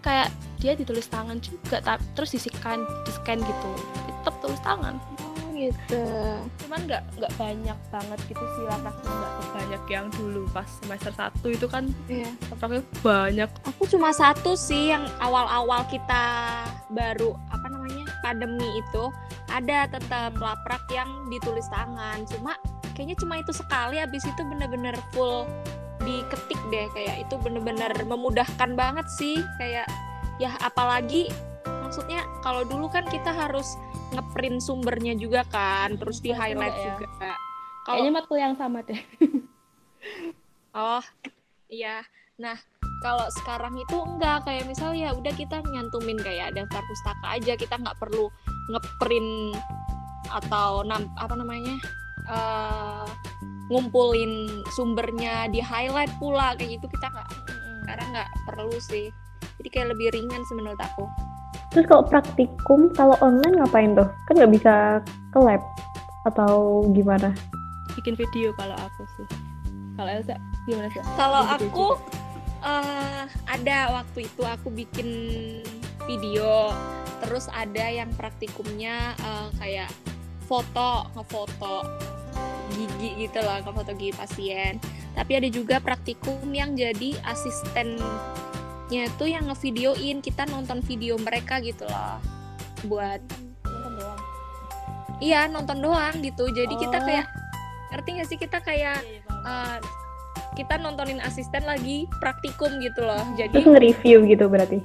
kayak 0.00 0.32
dia 0.56 0.72
ditulis 0.72 1.04
tangan 1.06 1.36
juga 1.38 1.84
tapi 1.84 2.00
terus 2.16 2.32
di 2.32 2.40
scan 2.40 2.80
di 3.04 3.10
scan 3.12 3.36
gitu 3.36 3.70
tetap 4.26 4.42
tulis 4.42 4.58
tangan 4.66 4.98
Oh 5.22 5.54
gitu. 5.54 6.04
cuman 6.66 6.84
nggak 6.84 7.02
nggak 7.16 7.32
banyak 7.38 7.78
banget 7.88 8.18
gitu 8.26 8.44
sih 8.58 8.64
lapraknya 8.66 9.08
nggak 9.08 9.32
sebanyak 9.40 9.82
yang 9.88 10.06
dulu 10.12 10.42
pas 10.50 10.68
semester 10.82 11.12
1 11.14 11.56
itu 11.56 11.66
kan 11.70 11.84
Iya. 12.10 12.28
lapraknya 12.50 12.82
banyak 13.00 13.50
Aku 13.70 13.86
cuma 13.86 14.10
satu 14.10 14.52
sih 14.52 14.90
yang 14.90 15.06
awal-awal 15.16 15.86
kita 15.86 16.24
baru 16.90 17.38
apa 17.48 17.66
namanya 17.70 18.04
pandemi 18.20 18.66
itu 18.82 19.08
ada 19.46 19.86
tetap 19.86 20.34
laprak 20.36 20.82
yang 20.90 21.08
ditulis 21.30 21.64
tangan. 21.70 22.26
Cuma 22.26 22.58
kayaknya 22.98 23.14
cuma 23.22 23.38
itu 23.38 23.54
sekali. 23.54 23.96
Habis 24.02 24.26
itu 24.26 24.42
bener-bener 24.42 24.98
full 25.14 25.46
diketik 26.02 26.58
deh 26.68 26.86
kayak 26.92 27.22
itu 27.22 27.34
bener-bener 27.38 27.94
memudahkan 28.02 28.74
banget 28.74 29.06
sih 29.08 29.38
kayak 29.58 29.86
ya 30.36 30.52
apalagi 30.60 31.30
maksudnya 31.82 32.22
kalau 32.42 32.62
dulu 32.62 32.86
kan 32.86 33.06
kita 33.06 33.30
harus 33.30 33.74
ngeprint 34.14 34.58
sumbernya 34.62 35.14
juga 35.18 35.42
kan 35.50 35.98
terus 35.98 36.22
di 36.22 36.30
highlight 36.30 36.76
ya? 36.76 36.94
juga. 36.94 37.08
Kalau 37.86 38.02
kayaknya 38.02 38.12
matkul 38.14 38.38
yang 38.38 38.54
sama 38.58 38.82
deh. 38.82 39.00
Oh, 40.76 41.00
iya. 41.72 42.04
Nah, 42.36 42.52
kalau 43.00 43.24
sekarang 43.40 43.80
itu 43.80 43.96
enggak. 43.96 44.44
Kayak 44.44 44.68
misal 44.68 44.92
ya 44.92 45.16
udah 45.16 45.32
kita 45.32 45.64
nyantumin 45.72 46.20
kayak 46.20 46.52
daftar 46.52 46.84
pustaka 46.84 47.26
aja, 47.32 47.56
kita 47.56 47.80
nggak 47.80 47.96
perlu 47.96 48.28
ngeprint 48.68 49.56
atau 50.28 50.84
nam, 50.84 51.08
apa 51.16 51.32
namanya? 51.32 51.80
eh, 52.28 53.08
ngumpulin 53.72 54.60
sumbernya 54.76 55.48
di 55.48 55.64
highlight 55.64 56.12
pula. 56.20 56.52
Kayak 56.60 56.76
gitu 56.76 56.92
kita 56.92 57.08
nggak 57.08 57.28
sekarang 57.88 58.08
nggak 58.12 58.30
perlu 58.44 58.76
sih. 58.76 59.08
Jadi 59.56 59.68
kayak 59.72 59.96
lebih 59.96 60.12
ringan 60.12 60.44
sih 60.44 60.54
menurut 60.60 60.76
aku 60.76 61.08
Terus 61.76 61.92
kalau 61.92 62.08
praktikum, 62.08 62.88
kalau 62.96 63.20
online 63.20 63.60
ngapain 63.60 63.92
tuh? 63.92 64.08
Kan 64.24 64.40
nggak 64.40 64.52
bisa 64.56 65.04
ke 65.28 65.38
lab 65.44 65.60
atau 66.24 66.88
gimana? 66.96 67.36
bikin 67.96 68.14
video 68.14 68.52
kalau 68.54 68.76
aku 68.76 69.02
sih 69.16 69.26
kalau 69.96 70.10
Elsa 70.12 70.36
gimana 70.68 70.88
sih 70.92 71.00
Kalau 71.16 71.42
aku 71.48 71.86
eh 72.60 73.24
ada 73.48 73.78
waktu 74.02 74.28
itu 74.28 74.42
aku 74.44 74.68
bikin 74.70 75.08
video, 76.06 76.70
terus 77.24 77.50
ada 77.50 77.82
yang 77.90 78.12
praktikumnya 78.14 79.16
eh, 79.18 79.48
kayak 79.58 79.90
foto, 80.46 81.10
ngefoto 81.18 81.82
gigi 82.76 83.26
gitu 83.26 83.38
loh, 83.42 83.58
ngefoto 83.64 83.90
gigi 83.96 84.14
pasien. 84.14 84.78
Tapi 85.16 85.32
ada 85.40 85.48
juga 85.48 85.80
praktikum 85.80 86.46
yang 86.52 86.76
jadi 86.76 87.16
asistennya 88.86 89.10
tuh 89.18 89.26
yang 89.26 89.44
ngevideoin, 89.50 90.22
kita 90.22 90.46
nonton 90.46 90.78
video 90.86 91.18
mereka 91.18 91.58
gitu 91.58 91.82
loh. 91.90 92.22
Buat 92.86 93.18
nonton 93.66 93.92
doang 93.98 94.20
iya 95.18 95.48
nonton 95.50 95.80
doang 95.82 96.14
gitu. 96.22 96.46
Jadi 96.52 96.74
kita 96.78 97.02
Oh. 97.02 97.04
kayak 97.08 97.26
ngerti 97.90 98.08
gak 98.20 98.28
sih 98.30 98.38
kita 98.38 98.58
kayak 98.62 99.02
eh, 99.46 99.78
kita 100.54 100.78
nontonin 100.78 101.18
asisten 101.18 101.66
lagi 101.66 102.06
praktikum 102.22 102.78
gitu 102.78 103.02
loh. 103.02 103.26
Jadi 103.34 103.58
Terus 103.58 103.66
nge-review 103.66 104.18
gitu 104.30 104.46
berarti? 104.46 104.78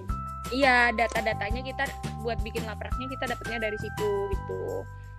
iya 0.51 0.91
data-datanya 0.91 1.63
kita 1.63 1.87
buat 2.27 2.35
bikin 2.43 2.67
lapraknya 2.67 3.07
kita 3.07 3.37
dapatnya 3.37 3.69
dari 3.69 3.77
situ 3.79 4.09
gitu. 4.33 4.61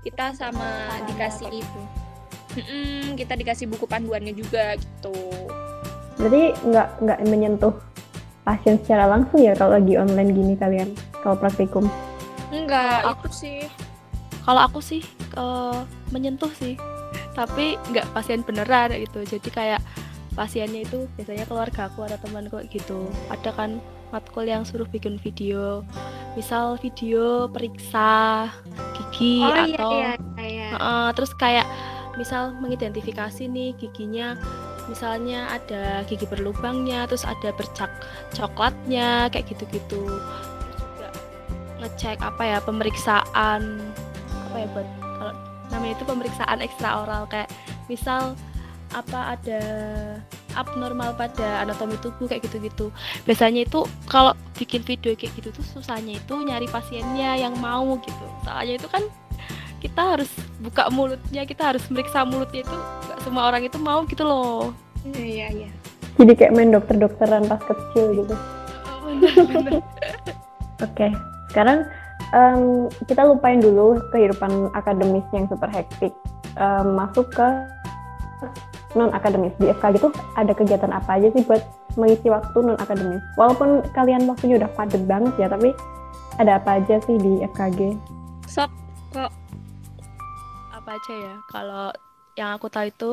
Kita 0.03 0.35
sama 0.35 0.99
dikasih 1.07 1.49
itu 1.55 1.83
kita 3.17 3.33
dikasih 3.39 3.65
buku 3.71 3.87
panduannya 3.89 4.35
juga 4.37 4.75
gitu. 4.77 5.15
Berarti 6.21 6.53
nggak 6.67 6.89
nggak 7.01 7.19
menyentuh 7.31 7.73
pasien 8.43 8.77
secara 8.79 9.07
langsung 9.07 9.39
ya 9.39 9.55
kalau 9.55 9.77
lagi 9.77 9.95
online 9.95 10.31
gini 10.33 10.55
kalian 10.55 10.91
kalau 11.21 11.37
praktikum? 11.37 11.87
Enggak, 12.51 13.01
Kalau 13.01 13.15
itu 13.17 13.29
sih. 13.33 13.61
kalau 14.43 14.61
aku 14.61 14.81
sih 14.81 15.03
eh, 15.35 15.79
menyentuh 16.11 16.51
sih 16.53 16.75
tapi 17.33 17.81
nggak 17.89 18.13
pasien 18.13 18.43
beneran 18.43 18.93
gitu 18.93 19.25
jadi 19.25 19.49
kayak 19.49 19.81
pasiennya 20.33 20.85
itu 20.85 21.09
biasanya 21.15 21.45
keluarga 21.47 21.89
aku 21.89 22.05
atau 22.05 22.19
temanku 22.19 22.61
gitu 22.69 23.07
ada 23.29 23.53
kan 23.53 23.81
matkul 24.11 24.45
yang 24.45 24.65
suruh 24.65 24.85
bikin 24.85 25.17
video 25.17 25.81
misal 26.35 26.77
video 26.77 27.49
periksa 27.49 28.49
gigi 28.97 29.41
Oh 29.41 29.55
iya 29.65 29.77
atau 29.77 29.91
iya 29.95 30.13
iya. 30.41 30.69
Heeh, 30.75 31.07
terus 31.17 31.33
kayak 31.33 31.65
misal 32.15 32.53
mengidentifikasi 32.61 33.47
nih 33.47 33.73
giginya 33.79 34.37
misalnya 34.91 35.47
ada 35.53 36.03
gigi 36.07 36.27
berlubangnya 36.27 37.07
terus 37.07 37.23
ada 37.23 37.55
bercak 37.55 37.91
coklatnya 38.35 39.31
kayak 39.31 39.47
gitu-gitu. 39.53 40.19
Juga 40.79 41.09
ngecek 41.83 42.19
apa 42.23 42.43
ya 42.43 42.59
pemeriksaan 42.63 43.83
apa 44.51 44.57
ya 44.57 44.67
buat 44.75 44.89
kalau 45.19 45.35
namanya 45.71 45.95
itu 45.97 46.05
pemeriksaan 46.05 46.59
ekstra 46.61 47.07
oral 47.07 47.25
kayak 47.31 47.49
misal 47.87 48.35
apa 48.93 49.41
ada 49.41 49.61
abnormal 50.53 51.17
pada 51.17 51.65
anatomi 51.65 51.97
tubuh 52.05 52.29
kayak 52.29 52.45
gitu-gitu. 52.45 52.93
Biasanya 53.25 53.65
itu 53.65 53.89
kalau 54.05 54.37
bikin 54.53 54.85
video 54.85 55.17
kayak 55.17 55.33
gitu 55.41 55.49
tuh 55.49 55.65
susahnya 55.65 56.21
itu 56.21 56.35
nyari 56.37 56.69
pasiennya 56.69 57.41
yang 57.41 57.57
mau 57.57 57.97
gitu. 58.05 58.27
Soalnya 58.45 58.77
itu 58.77 58.89
kan 58.93 59.01
kita 59.83 60.15
harus 60.15 60.31
buka 60.63 60.87
mulutnya 60.95 61.43
kita 61.43 61.75
harus 61.75 61.83
meriksa 61.91 62.23
mulutnya 62.23 62.63
itu 62.63 62.77
nggak 62.79 63.19
semua 63.27 63.51
orang 63.51 63.67
itu 63.67 63.79
mau 63.83 64.07
gitu 64.07 64.23
loh 64.23 64.71
Iya 65.03 65.23
iya 65.27 65.47
iya. 65.51 65.71
Jadi 66.15 66.33
kayak 66.39 66.55
main 66.55 66.71
dokter-dokteran 66.71 67.51
pas 67.51 67.59
kecil 67.59 68.23
gitu. 68.23 68.35
bener-bener 69.03 69.83
Oke, 70.87 71.11
sekarang 71.51 71.87
em, 72.35 72.87
kita 73.11 73.27
lupain 73.27 73.59
dulu 73.59 73.99
kehidupan 74.15 74.71
akademis 74.79 75.27
yang 75.35 75.47
super 75.51 75.67
hektik. 75.71 76.15
Em, 76.55 76.87
masuk 76.95 77.27
ke 77.35 77.49
non 78.95 79.11
akademis 79.11 79.55
di 79.59 79.73
FKG 79.73 79.95
itu 79.99 80.11
ada 80.37 80.53
kegiatan 80.53 80.93
apa 80.93 81.17
aja 81.17 81.33
sih 81.33 81.43
buat 81.47 81.63
mengisi 81.99 82.31
waktu 82.31 82.59
non 82.63 82.79
akademis? 82.79 83.23
Walaupun 83.35 83.83
kalian 83.95 84.27
waktunya 84.31 84.63
udah 84.63 84.71
padat 84.79 85.03
banget 85.11 85.35
ya, 85.39 85.47
tapi 85.51 85.75
ada 86.39 86.63
apa 86.63 86.79
aja 86.79 87.03
sih 87.03 87.19
di 87.19 87.43
FKG? 87.47 87.99
Sok 88.47 88.71
kok 89.15 89.42
apa 90.83 90.99
aja 90.99 91.15
ya. 91.15 91.35
Kalau 91.47 91.87
yang 92.35 92.51
aku 92.59 92.67
tahu 92.67 92.91
itu 92.91 93.13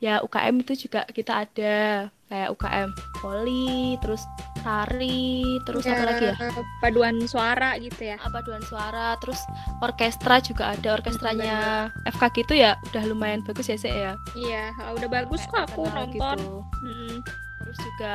ya 0.00 0.20
UKM 0.20 0.60
itu 0.60 0.88
juga 0.88 1.08
kita 1.08 1.48
ada. 1.48 2.08
Kayak 2.30 2.54
UKM 2.54 2.90
poli 3.18 3.98
terus 3.98 4.22
tari 4.62 5.42
terus 5.66 5.82
apa 5.82 6.14
lagi 6.14 6.30
ya? 6.30 6.36
paduan 6.78 7.16
suara 7.26 7.74
gitu 7.82 8.06
ya. 8.06 8.22
Apa 8.22 8.38
paduan 8.38 8.62
suara 8.62 9.18
terus 9.18 9.42
orkestra 9.82 10.38
juga 10.38 10.78
ada 10.78 10.94
orkestranya. 10.94 11.90
FKG 12.06 12.36
itu 12.46 12.54
ya 12.62 12.78
udah 12.92 13.02
lumayan 13.10 13.42
bagus 13.42 13.66
ya 13.66 13.74
sih 13.74 13.90
ya? 13.90 14.14
Iya 14.38 14.70
udah 14.94 15.08
bagus 15.10 15.42
kok 15.50 15.74
aku 15.74 15.90
nonton. 15.90 16.38
gitu. 16.38 16.62
Mm-mm. 16.86 17.18
terus 17.60 17.76
juga 17.82 18.12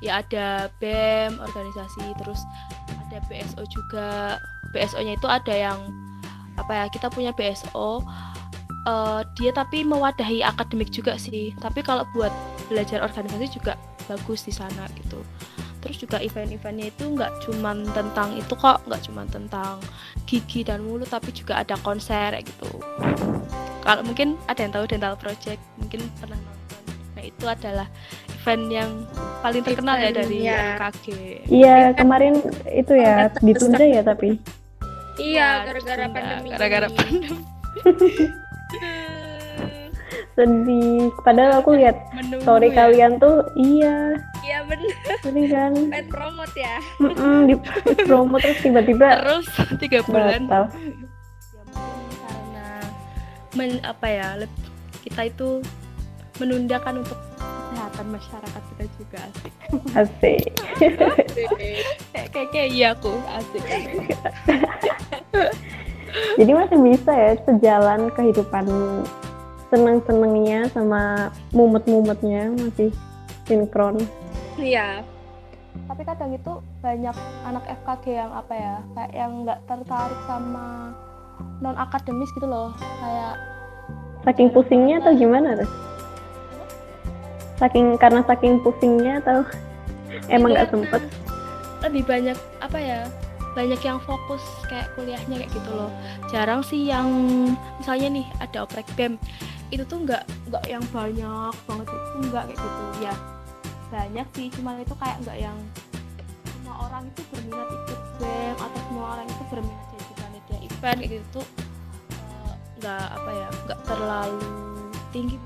ya 0.00 0.24
ada 0.24 0.72
BEM 0.80 1.36
organisasi 1.36 2.16
terus 2.16 2.40
ada 2.88 3.20
BSO 3.28 3.68
juga. 3.68 4.40
BSO-nya 4.72 5.16
itu 5.16 5.28
ada 5.28 5.52
yang 5.52 5.76
apa 6.58 6.72
ya 6.74 6.84
kita 6.90 7.06
punya 7.08 7.30
BSO 7.32 8.02
eh, 8.86 9.20
dia 9.38 9.50
tapi 9.54 9.86
mewadahi 9.86 10.42
akademik 10.42 10.90
juga 10.90 11.14
sih. 11.16 11.54
Tapi 11.62 11.80
kalau 11.86 12.02
buat 12.12 12.30
belajar 12.68 13.00
organisasi 13.00 13.62
juga 13.62 13.78
bagus 14.08 14.44
di 14.44 14.52
sana 14.52 14.88
gitu. 14.98 15.20
Terus 15.78 15.96
juga 16.02 16.18
event-eventnya 16.18 16.90
itu 16.90 17.04
nggak 17.06 17.46
cuman 17.46 17.86
tentang 17.94 18.34
itu 18.34 18.52
kok 18.58 18.82
nggak 18.90 19.02
cuman 19.06 19.26
tentang 19.30 19.78
gigi 20.26 20.66
dan 20.66 20.82
mulut 20.82 21.06
tapi 21.06 21.30
juga 21.30 21.62
ada 21.62 21.78
konser 21.80 22.34
gitu. 22.42 22.82
Kalau 23.86 24.02
mungkin 24.04 24.34
ada 24.50 24.60
yang 24.66 24.72
tahu 24.74 24.84
dental 24.90 25.14
project 25.16 25.62
mungkin 25.78 26.02
pernah 26.18 26.36
nonton. 26.36 26.82
Nah 27.14 27.22
itu 27.24 27.44
adalah 27.46 27.86
event 28.42 28.64
yang 28.68 28.90
paling 29.38 29.62
terkenal 29.62 29.96
ya 29.96 30.10
Event, 30.10 30.18
dari 30.18 30.38
ya. 30.44 30.60
FKG 30.76 31.06
Iya, 31.48 31.76
kemarin 31.94 32.34
itu 32.68 32.92
ya 32.98 33.30
ditunda 33.38 33.84
ya 33.86 34.02
tapi. 34.02 34.40
Iya 35.18 35.48
Ya, 35.60 35.66
gara-gara 35.66 36.02
ditunda, 36.02 36.14
pandemi 36.14 36.48
gara-gara 36.50 36.88
pandemi 36.88 37.36
Sedih. 40.34 41.10
Padahal 41.26 41.58
aku 41.58 41.74
lihat 41.74 41.98
Menunggu 42.14 42.46
story 42.46 42.70
ya. 42.70 42.74
kalian 42.78 43.12
tuh 43.18 43.42
iya, 43.58 44.14
iya 44.46 44.62
bener 44.62 44.94
sedih 45.18 45.46
kan. 45.50 45.72
pet 45.94 46.06
promote 46.06 46.54
ya 46.54 46.78
Mm-mm, 47.02 47.36
di 47.50 47.54
promo 48.06 48.38
terus 48.38 48.62
tiba-tiba 48.62 49.18
terus 49.18 49.46
tiga 49.82 49.98
bulan 50.06 50.46
batal. 50.46 50.64
ya 50.70 50.94
mungkin 51.74 52.14
karena 52.22 52.66
men, 53.58 53.70
apa 53.82 54.06
ya 54.06 54.28
kita 55.02 55.26
itu 55.26 55.58
menundakan 56.38 57.02
untuk 57.02 57.18
kesehatan 57.98 58.14
masyarakat 58.14 58.62
kita 58.62 58.84
juga 58.94 59.18
asik 59.26 59.52
Asik. 59.98 60.42
kayak 62.14 62.28
kayak 62.30 62.48
kayak 62.54 62.68
iya 62.70 62.88
aku 62.94 63.12
asik 63.34 63.64
Jadi 66.38 66.50
masih 66.56 66.78
bisa 66.80 67.12
ya 67.12 67.32
sejalan 67.44 68.08
kehidupan 68.14 68.64
seneng-senengnya 69.68 70.70
sama 70.72 71.28
mumet-mumetnya 71.52 72.54
masih 72.54 72.94
sinkron. 73.50 73.98
iya 74.56 75.02
tapi 75.90 76.02
kadang 76.06 76.34
itu 76.34 76.52
banyak 76.82 77.14
anak 77.46 77.64
FKG 77.82 78.04
yang 78.14 78.30
apa 78.34 78.54
ya 78.54 78.74
kayak 78.94 79.12
yang 79.14 79.32
nggak 79.42 79.58
tertarik 79.66 80.20
sama 80.26 80.94
non 81.62 81.74
akademis 81.78 82.30
gitu 82.34 82.46
loh 82.46 82.70
kayak 83.02 83.34
Saking 84.26 84.50
pusingnya 84.50 84.98
atau 84.98 85.14
gimana 85.14 85.54
tuh? 85.62 85.70
Saking 87.58 87.98
karena 87.98 88.22
saking 88.22 88.62
pusingnya 88.62 89.18
atau 89.20 89.42
emang 90.30 90.54
nggak 90.54 90.70
sempet? 90.70 91.02
lebih 91.82 92.02
banyak 92.06 92.38
apa 92.58 92.78
ya 92.78 93.00
banyak 93.54 93.80
yang 93.82 93.98
fokus 94.02 94.42
kayak 94.70 94.90
kuliahnya 94.94 95.42
kayak 95.42 95.50
gitu 95.50 95.70
loh 95.74 95.90
jarang 96.30 96.62
sih 96.62 96.86
yang 96.86 97.06
misalnya 97.78 98.22
nih 98.22 98.26
ada 98.42 98.66
oprek 98.66 98.86
bem 98.94 99.18
itu 99.70 99.82
tuh 99.86 100.02
nggak 100.06 100.22
nggak 100.50 100.64
yang 100.66 100.84
banyak 100.94 101.54
banget 101.66 101.86
itu 101.90 102.18
nggak 102.30 102.44
kayak 102.50 102.58
gitu 102.58 102.82
ya 103.02 103.14
banyak 103.88 104.26
sih 104.36 104.46
cuma 104.52 104.76
itu 104.78 104.94
kayak 104.98 105.16
nggak 105.26 105.38
yang 105.38 105.58
semua 106.46 106.74
orang 106.86 107.02
itu 107.08 107.22
berminat 107.32 107.68
ikut 107.72 108.00
bem 108.20 108.56
atau 108.58 108.80
semua 108.90 109.06
orang 109.16 109.26
itu 109.26 109.44
berminat 109.48 109.86
jadi 109.90 110.14
panitia 110.18 110.58
event 110.62 110.98
kayak 110.98 111.10
gitu 111.10 111.26
tuh 111.40 111.46
eh, 112.14 112.54
nggak 112.82 113.06
apa 113.16 113.30
ya 113.32 113.48
nggak 113.66 113.80
terlalu 113.86 114.50
tinggi 115.10 115.36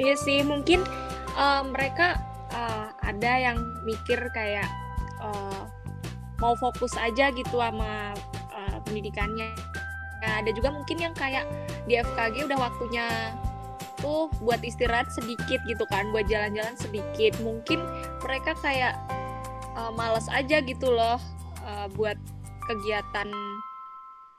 Iya 0.00 0.16
sih, 0.16 0.40
mungkin 0.40 0.80
eh, 1.36 1.62
mereka 1.68 2.16
eh, 2.48 2.88
ada 3.04 3.32
yang 3.36 3.60
mikir 3.84 4.16
kayak 4.32 4.68
eh, 5.20 5.62
mau 6.40 6.56
fokus 6.56 6.96
aja 6.96 7.28
gitu 7.36 7.60
sama 7.60 8.16
eh, 8.56 8.78
pendidikannya. 8.88 9.52
Nah, 10.24 10.32
ada 10.40 10.50
juga 10.56 10.72
mungkin 10.72 11.04
yang 11.04 11.12
kayak 11.12 11.44
di 11.84 12.00
FKG 12.00 12.48
udah 12.48 12.58
waktunya 12.60 13.36
tuh 14.00 14.32
buat 14.40 14.64
istirahat 14.64 15.12
sedikit 15.12 15.60
gitu 15.68 15.84
kan, 15.92 16.08
buat 16.16 16.24
jalan-jalan 16.32 16.76
sedikit. 16.80 17.36
Mungkin 17.44 17.84
mereka 18.24 18.56
kayak 18.64 18.96
eh, 19.76 19.92
males 19.92 20.24
aja 20.32 20.64
gitu 20.64 20.88
loh 20.96 21.20
eh, 21.60 21.86
buat 21.92 22.16
kegiatan 22.72 23.28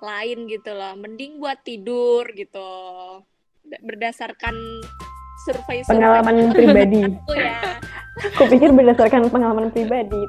lain 0.02 0.50
gitu 0.50 0.74
loh. 0.74 0.98
Mending 0.98 1.38
buat 1.38 1.62
tidur 1.62 2.26
gitu. 2.34 2.66
Berdasarkan 3.86 4.58
survei 5.44 5.82
Pengalaman 5.84 6.36
pribadi. 6.56 7.02
aku 7.08 7.34
ya 7.34 7.60
Aku 8.34 8.44
pikir 8.48 8.70
berdasarkan 8.70 9.28
pengalaman 9.28 9.70
pribadi. 9.70 10.28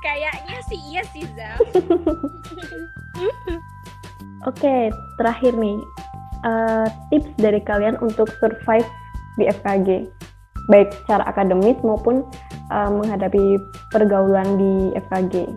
kayaknya 0.00 0.56
sih 0.64 0.80
iya 0.86 1.02
sih 1.06 1.24
Zaf 1.32 1.58
Oke, 4.46 4.88
terakhir 5.18 5.52
nih 5.52 5.74
eh, 6.42 6.86
tips 7.10 7.30
dari 7.36 7.58
kalian 7.60 7.98
untuk 7.98 8.30
survive 8.38 8.86
di 9.34 9.50
FKG, 9.50 10.06
baik 10.66 10.94
secara 10.96 11.26
akademis 11.26 11.74
maupun 11.82 12.22
eh, 12.70 12.90
menghadapi 12.92 13.58
pergaulan 13.90 14.54
di 14.54 14.72
FKG. 15.02 15.50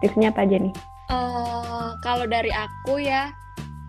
Tipsnya 0.00 0.28
apa 0.28 0.42
aja 0.42 0.58
nih? 0.58 0.74
Eh, 1.06 1.88
kalau 2.02 2.26
dari 2.26 2.50
aku 2.50 2.98
ya 2.98 3.30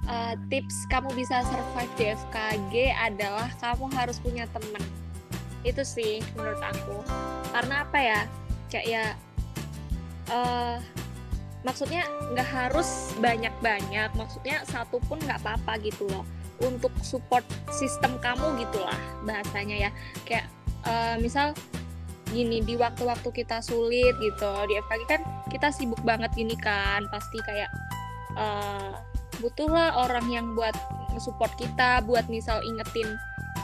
eh, 0.06 0.36
tips 0.50 0.86
kamu 0.90 1.10
bisa 1.18 1.42
survive 1.46 1.94
di 1.98 2.06
FKG 2.14 2.74
adalah 2.94 3.50
kamu 3.58 3.90
harus 3.94 4.18
punya 4.22 4.46
temen. 4.54 4.84
Itu 5.66 5.82
sih 5.82 6.22
menurut 6.38 6.62
aku. 6.62 7.02
Karena 7.50 7.86
apa 7.86 7.98
ya? 7.98 8.22
Kayak 8.70 8.86
ya 8.86 9.06
eh 10.26 10.78
maksudnya 11.66 12.06
nggak 12.34 12.50
harus 12.50 13.14
banyak-banyak. 13.18 14.10
Maksudnya 14.14 14.62
satu 14.70 15.02
pun 15.10 15.18
nggak 15.22 15.42
apa-apa 15.42 15.82
gitu 15.82 16.06
loh. 16.10 16.26
Untuk 16.62 16.94
support 17.04 17.44
sistem 17.74 18.16
kamu 18.22 18.62
gitulah 18.62 18.98
bahasanya 19.26 19.90
ya. 19.90 19.92
Kayak 20.24 20.46
eh, 20.86 21.16
misal 21.18 21.58
gini 22.30 22.62
di 22.62 22.78
waktu-waktu 22.78 23.30
kita 23.34 23.62
sulit 23.66 24.14
gitu. 24.22 24.52
Di 24.70 24.78
FKG 24.86 25.02
kan 25.10 25.22
kita 25.50 25.74
sibuk 25.74 26.02
banget 26.06 26.30
gini 26.38 26.54
kan. 26.54 27.10
Pasti 27.10 27.42
kayak 27.42 27.70
eh, 28.38 29.15
butuhlah 29.40 29.96
orang 30.08 30.28
yang 30.32 30.46
buat 30.56 30.76
support 31.20 31.52
kita 31.56 32.04
buat 32.04 32.28
misal 32.28 32.60
ingetin 32.64 33.08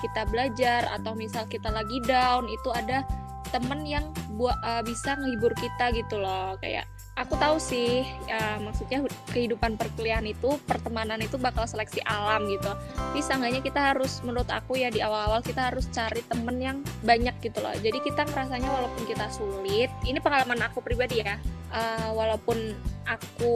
kita 0.01 0.25
belajar 0.27 0.87
atau 0.89 1.13
misal 1.13 1.45
kita 1.45 1.69
lagi 1.69 2.01
down 2.09 2.49
itu 2.49 2.69
ada 2.73 3.05
temen 3.51 3.83
yang 3.83 4.07
buat 4.39 4.55
eh, 4.63 4.83
bisa 4.87 5.19
menghibur 5.19 5.53
kita 5.59 5.93
gitu 5.93 6.17
loh. 6.17 6.57
Kayak 6.63 6.87
aku 7.21 7.37
tahu 7.37 7.57
sih 7.61 8.03
ya, 8.25 8.57
maksudnya 8.57 9.05
kehidupan 9.29 9.77
perkuliahan 9.77 10.25
itu 10.25 10.57
pertemanan 10.65 11.21
itu 11.21 11.37
bakal 11.37 11.63
seleksi 11.69 12.01
alam 12.03 12.49
gitu. 12.49 12.73
Tapi 12.97 13.19
seenggaknya 13.21 13.61
kita 13.61 13.93
harus 13.93 14.19
menurut 14.25 14.49
aku 14.49 14.77
ya 14.81 14.89
di 14.89 14.99
awal-awal 14.99 15.39
kita 15.45 15.69
harus 15.69 15.85
cari 15.93 16.25
temen 16.25 16.57
yang 16.57 16.77
banyak 17.05 17.33
gitu 17.39 17.61
loh. 17.61 17.71
Jadi 17.77 18.01
kita 18.01 18.25
ngerasanya 18.25 18.69
walaupun 18.69 19.03
kita 19.05 19.29
sulit 19.29 19.89
ini 20.09 20.17
pengalaman 20.17 20.59
aku 20.65 20.81
pribadi 20.81 21.21
ya 21.21 21.37
eh, 21.71 22.09
walaupun 22.11 22.73
aku 23.05 23.55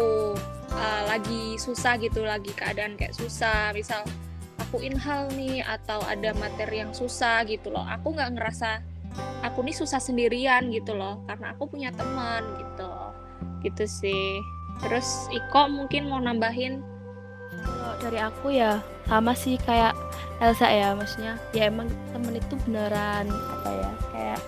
eh, 0.71 1.03
lagi 1.09 1.57
susah 1.57 1.97
gitu 1.97 2.21
lagi 2.23 2.53
keadaan 2.53 2.95
kayak 2.95 3.17
susah 3.17 3.73
misal 3.73 4.05
aku 4.61 4.79
inhal 4.79 5.27
nih 5.35 5.59
atau 5.65 5.99
ada 6.05 6.31
materi 6.37 6.85
yang 6.85 6.93
susah 6.93 7.43
gitu 7.49 7.73
loh. 7.73 7.83
Aku 7.89 8.13
nggak 8.13 8.37
ngerasa 8.37 8.95
aku 9.43 9.63
nih 9.63 9.75
susah 9.75 10.01
sendirian 10.03 10.67
gitu 10.71 10.91
loh 10.95 11.23
karena 11.23 11.55
aku 11.55 11.71
punya 11.71 11.89
teman 11.95 12.43
gitu 12.59 12.89
gitu 13.65 13.89
sih. 13.89 14.45
Terus 14.85 15.27
Iko 15.33 15.71
mungkin 15.71 16.11
mau 16.11 16.21
nambahin? 16.21 16.83
Kalau 17.65 17.95
dari 18.03 18.19
aku 18.21 18.53
ya 18.53 18.83
sama 19.09 19.33
sih 19.33 19.57
kayak 19.65 19.97
Elsa 20.37 20.67
ya 20.69 20.93
maksudnya. 20.93 21.39
Ya 21.55 21.71
emang 21.71 21.89
temen 22.13 22.37
itu 22.37 22.53
beneran 22.67 23.25
apa 23.31 23.69
ya 23.71 23.89
kayak 24.13 24.41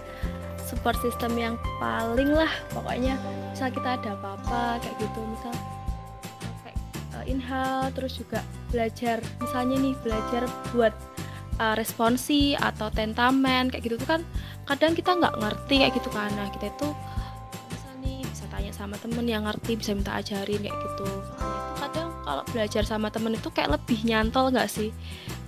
support 0.68 1.00
system 1.02 1.34
yang 1.40 1.56
paling 1.82 2.30
lah 2.30 2.52
pokoknya. 2.76 3.18
Misal 3.56 3.74
kita 3.74 3.98
ada 3.98 4.14
apa-apa 4.20 4.84
kayak 4.84 4.96
gitu 5.02 5.20
misal 5.26 5.54
kayak 6.62 6.78
uh, 7.18 7.26
inhal 7.26 7.90
terus 7.96 8.20
juga 8.20 8.46
belajar. 8.70 9.24
Misalnya 9.42 9.76
nih 9.80 9.96
belajar 10.04 10.44
buat 10.76 10.94
uh, 11.62 11.76
responsi 11.78 12.54
atau 12.58 12.90
tentamen 12.94 13.70
kayak 13.70 13.84
gitu 13.86 13.96
tuh 14.00 14.18
kan 14.18 14.22
kadang 14.68 14.94
kita 14.94 15.16
nggak 15.18 15.36
ngerti 15.38 15.76
kayak 15.82 15.94
gitu 15.96 16.10
nah 16.14 16.48
kita 16.54 16.70
itu 16.70 16.88
sama 18.78 18.96
temen 19.02 19.26
yang 19.26 19.44
ngerti 19.50 19.74
bisa 19.76 19.92
minta 19.98 20.14
ajarin 20.22 20.62
kayak 20.62 20.78
gitu. 20.78 21.08
Kadang 21.82 22.10
kalau 22.22 22.44
belajar 22.54 22.84
sama 22.86 23.10
temen 23.10 23.34
itu 23.34 23.50
kayak 23.50 23.74
lebih 23.76 24.00
nyantol 24.06 24.54
nggak 24.54 24.70
sih? 24.70 24.94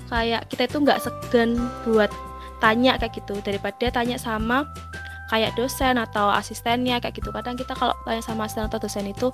Kayak 0.10 0.50
kita 0.50 0.66
itu 0.66 0.78
nggak 0.82 1.00
segan 1.00 1.56
buat 1.86 2.10
tanya 2.58 2.98
kayak 2.98 3.14
gitu. 3.22 3.38
Daripada 3.46 3.94
tanya 3.94 4.18
sama 4.18 4.66
kayak 5.30 5.54
dosen 5.54 6.02
atau 6.02 6.34
asistennya 6.34 6.98
kayak 6.98 7.22
gitu. 7.22 7.30
Kadang 7.30 7.54
kita 7.56 7.78
kalau 7.78 7.94
tanya 8.04 8.26
sama 8.26 8.50
asisten 8.50 8.66
atau 8.66 8.82
dosen 8.82 9.06
itu 9.06 9.30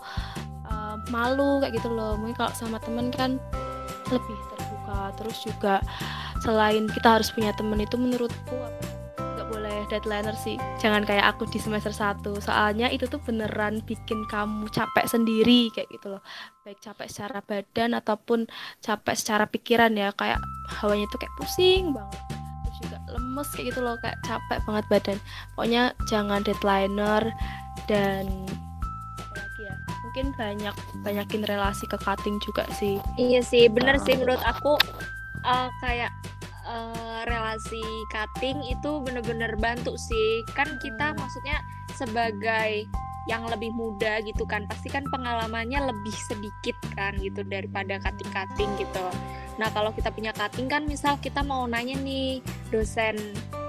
uh, 0.67 0.99
malu 1.09 1.63
kayak 1.63 1.79
gitu 1.79 1.87
loh. 1.87 2.19
Mungkin 2.19 2.35
kalau 2.35 2.51
sama 2.51 2.77
temen 2.83 3.09
kan 3.15 3.39
lebih 4.11 4.37
terbuka. 4.53 5.15
Terus 5.15 5.37
juga 5.47 5.75
selain 6.43 6.85
kita 6.91 7.17
harus 7.17 7.31
punya 7.31 7.55
temen 7.55 7.79
itu 7.79 7.95
menurutku 7.95 8.53
nggak 8.53 8.84
boleh 9.85 10.01
deadlineer 10.01 10.33
sih. 10.33 10.57
Jangan 10.81 11.05
kayak 11.05 11.37
aku 11.37 11.45
di 11.45 11.61
semester 11.61 11.93
1 11.93 12.25
soalnya 12.41 12.89
itu 12.89 13.05
tuh 13.05 13.21
beneran 13.21 13.85
bikin 13.85 14.25
kamu 14.33 14.65
capek 14.73 15.05
sendiri 15.05 15.69
kayak 15.69 15.85
gitu 15.93 16.17
loh. 16.17 16.21
Baik 16.65 16.81
capek 16.81 17.05
secara 17.05 17.45
badan 17.45 17.93
ataupun 17.93 18.49
capek 18.81 19.13
secara 19.13 19.45
pikiran 19.45 19.93
ya. 19.93 20.09
Kayak 20.17 20.41
hawanya 20.81 21.05
tuh 21.13 21.21
kayak 21.21 21.35
pusing 21.37 21.93
banget. 21.93 22.17
Juga 22.81 22.97
lemes 23.13 23.49
kayak 23.53 23.65
gitu 23.69 23.79
loh. 23.85 23.95
Kayak 24.01 24.17
capek 24.25 24.59
banget 24.65 24.85
badan. 24.89 25.17
Pokoknya 25.53 25.83
jangan 26.09 26.41
deadlineer. 26.41 27.23
Dan 27.85 28.25
ya? 29.61 29.73
Mungkin 30.09 30.33
banyak 30.33 30.75
banyakin 31.05 31.45
relasi 31.45 31.85
ke 31.85 31.97
cutting 32.01 32.41
juga 32.41 32.65
sih. 32.73 32.97
Iya 33.21 33.45
sih 33.45 33.69
bener 33.69 34.01
sih 34.01 34.17
menurut 34.17 34.41
aku 34.41 34.81
uh, 35.45 35.69
kayak 35.85 36.09
uh, 36.65 37.21
relasi 37.29 37.81
cutting 38.11 38.59
itu 38.67 39.01
bener-bener 39.05 39.53
bantu 39.57 39.95
sih. 39.95 40.43
Kan 40.57 40.77
kita 40.81 41.13
hmm. 41.13 41.17
maksudnya 41.21 41.57
sebagai 41.95 42.89
yang 43.25 43.41
lebih 43.49 43.73
muda 43.73 44.21
gitu 44.21 44.45
kan 44.45 44.69
pasti 44.69 44.85
kan 44.85 45.01
pengalamannya 45.09 45.81
lebih 45.81 46.13
sedikit 46.29 46.77
kan 46.93 47.17
gitu 47.17 47.41
daripada 47.41 47.97
cutting-cutting 47.97 48.69
gitu. 48.77 49.05
Nah 49.57 49.73
kalau 49.73 49.89
kita 49.89 50.13
punya 50.13 50.29
cutting 50.29 50.69
kan 50.69 50.85
misal 50.85 51.17
kita 51.17 51.41
mau 51.41 51.65
nanya 51.65 51.97
nih 51.97 52.37
dosen 52.69 53.17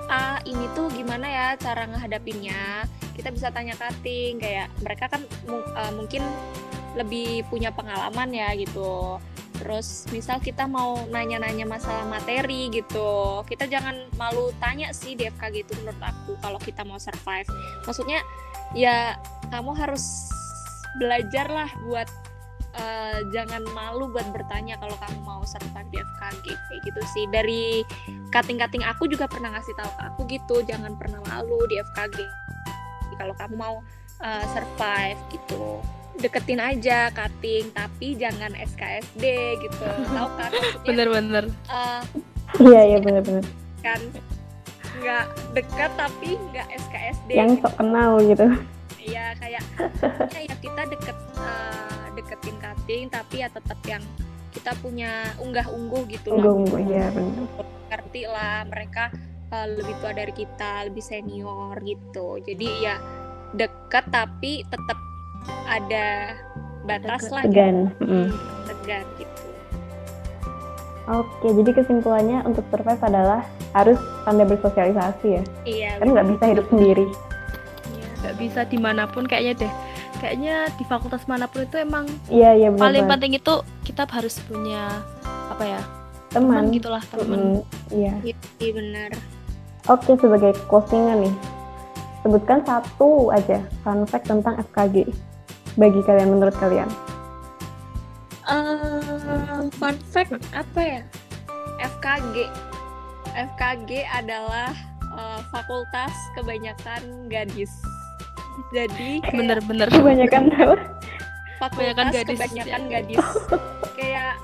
A 0.07 0.39
ini 0.47 0.71
tuh 0.77 0.93
gimana 0.93 1.27
ya 1.27 1.47
cara 1.57 1.89
ngehadapinnya? 1.89 2.85
Kita 3.17 3.33
bisa 3.33 3.49
tanya 3.49 3.73
cutting 3.81 4.39
kayak 4.39 4.69
mereka 4.85 5.09
kan 5.09 5.25
uh, 5.49 5.93
mungkin 5.97 6.21
lebih 6.95 7.45
punya 7.49 7.73
pengalaman 7.73 8.33
ya 8.33 8.53
gitu 8.57 9.21
terus 9.57 10.05
misal 10.13 10.39
kita 10.39 10.69
mau 10.69 11.05
nanya-nanya 11.09 11.65
masalah 11.65 12.05
materi 12.05 12.69
gitu 12.71 13.43
kita 13.49 13.69
jangan 13.71 13.97
malu 14.21 14.53
tanya 14.59 14.91
sih 14.93 15.15
di 15.15 15.29
FKG 15.29 15.55
itu 15.67 15.73
menurut 15.81 16.03
aku 16.03 16.37
kalau 16.41 16.59
kita 16.61 16.83
mau 16.83 16.99
survive. 17.01 17.49
Maksudnya 17.85 18.21
ya 18.75 19.17
kamu 19.49 19.73
harus 19.79 20.05
belajar 20.97 21.47
lah 21.47 21.71
buat 21.87 22.09
uh, 22.77 23.21
jangan 23.31 23.63
malu 23.77 24.11
buat 24.11 24.27
bertanya 24.33 24.81
kalau 24.81 24.97
kamu 24.99 25.19
mau 25.23 25.43
survive 25.47 25.89
di 25.93 25.99
FKG 26.01 26.45
kayak 26.53 26.81
gitu 26.85 27.01
sih. 27.15 27.25
Dari 27.31 27.65
cutting-cutting 28.35 28.85
aku 28.85 29.07
juga 29.07 29.31
pernah 29.31 29.55
ngasih 29.57 29.75
tahu 29.79 29.91
ke 29.95 30.03
aku 30.13 30.21
gitu 30.29 30.57
jangan 30.67 30.93
pernah 30.99 31.21
malu 31.31 31.61
di 31.71 31.79
FKG 31.93 32.19
kalau 33.17 33.33
kamu 33.39 33.55
mau 33.57 33.75
uh, 34.21 34.45
survive 34.53 35.19
gitu 35.33 35.81
deketin 36.21 36.61
aja 36.61 37.13
cutting 37.13 37.69
tapi 37.73 38.17
jangan 38.17 38.53
SKSD 38.57 39.25
gitu. 39.61 39.87
Tahu 39.87 40.29
kan 40.37 40.53
bener-bener 40.85 41.45
uh, 41.69 42.03
iya 42.61 42.97
iya 42.97 42.99
bener-bener 43.01 43.45
kan? 43.85 44.01
Nggak 45.01 45.27
dekat 45.53 45.91
tapi 45.95 46.41
nggak 46.53 46.69
SKSD 46.89 47.31
yang 47.37 47.51
gitu. 47.57 47.69
sok 47.69 47.75
kenal 47.79 48.11
gitu. 48.25 48.47
Iya 49.07 49.27
kayak 49.39 49.63
ya, 50.35 50.51
ya 50.51 50.57
kita 50.59 50.83
deket 50.91 51.17
uh, 51.39 52.05
deketin 52.19 52.57
cutting 52.59 53.05
tapi 53.13 53.35
ya 53.45 53.49
tetap 53.53 53.79
yang 53.87 54.03
kita 54.51 54.73
punya 54.81 55.31
unggah 55.37 55.69
ungguh 55.69 56.09
gitu 56.09 56.33
unggah 56.33 56.55
ungguh 56.57 56.81
ya 56.89 57.13
benar 57.13 57.45
ngerti 57.93 58.23
lah 58.27 58.65
mereka 58.67 59.13
uh, 59.53 59.67
lebih 59.69 59.95
tua 60.03 60.13
dari 60.17 60.33
kita 60.35 60.91
lebih 60.91 61.05
senior 61.05 61.79
gitu. 61.85 62.41
Jadi 62.43 62.69
ya 62.83 62.99
dekat 63.55 64.11
tapi 64.11 64.67
tetap 64.67 64.99
ada 65.67 66.35
batas 66.87 67.27
lah 67.29 67.43
tegan 67.43 67.91
gitu. 67.99 68.05
mm. 68.07 68.29
tegan 68.71 69.07
gitu 69.19 69.37
Oke, 71.07 71.55
jadi 71.55 71.71
kesimpulannya 71.71 72.43
untuk 72.43 72.67
survive 72.67 72.99
adalah 72.99 73.47
harus 73.79 73.95
pandai 74.27 74.43
bersosialisasi 74.43 75.39
ya. 75.39 75.43
Iya. 75.63 75.91
Kan 76.03 76.11
nggak 76.11 76.27
bisa 76.35 76.45
hidup 76.51 76.67
sendiri. 76.67 77.07
Iya, 77.95 78.09
nggak 78.27 78.37
bisa 78.43 78.61
di 78.67 78.75
mana 78.75 79.07
pun 79.07 79.23
kayaknya 79.23 79.55
deh. 79.63 79.73
Kayaknya 80.19 80.67
di 80.75 80.85
fakultas 80.91 81.23
mana 81.31 81.47
pun 81.47 81.63
itu 81.63 81.79
emang 81.79 82.11
iya, 82.27 82.59
iya, 82.59 82.75
benar 82.75 82.91
paling 82.91 83.07
penting 83.07 83.33
itu 83.39 83.55
kita 83.87 84.03
harus 84.11 84.43
punya 84.51 85.05
apa 85.47 85.63
ya 85.63 85.81
teman, 86.35 86.67
teman 86.67 86.75
gitulah 86.75 87.03
teman. 87.07 87.39
Mm, 87.39 87.59
iya. 87.95 88.13
Iya 88.59 88.71
benar. 88.75 89.11
Oke, 89.87 90.19
sebagai 90.19 90.59
closingan 90.67 91.23
nih, 91.23 91.35
sebutkan 92.27 92.67
satu 92.67 93.31
aja 93.31 93.63
fun 93.87 94.03
fact 94.11 94.27
tentang 94.27 94.59
FKG 94.59 95.07
bagi 95.77 96.01
kalian 96.03 96.33
menurut 96.33 96.57
kalian. 96.57 96.89
Uh, 98.49 99.69
fun 99.77 99.97
fact 100.11 100.33
apa 100.57 100.81
ya? 100.81 101.03
FKG. 101.81 102.49
FKG 103.37 103.91
adalah 104.09 104.73
uh, 105.13 105.41
fakultas 105.53 106.13
kebanyakan 106.35 107.29
gadis. 107.29 107.73
Jadi 108.73 109.21
bener-bener 109.29 109.89
kebanyakan 109.93 110.49
apa? 110.57 110.77
Fakultas 111.61 111.77
kebanyakan 111.77 112.07
gadis. 112.13 112.39
Kebanyakan 112.41 112.81
ya. 112.81 112.91
gadis. 112.91 113.27
kayak 114.01 114.35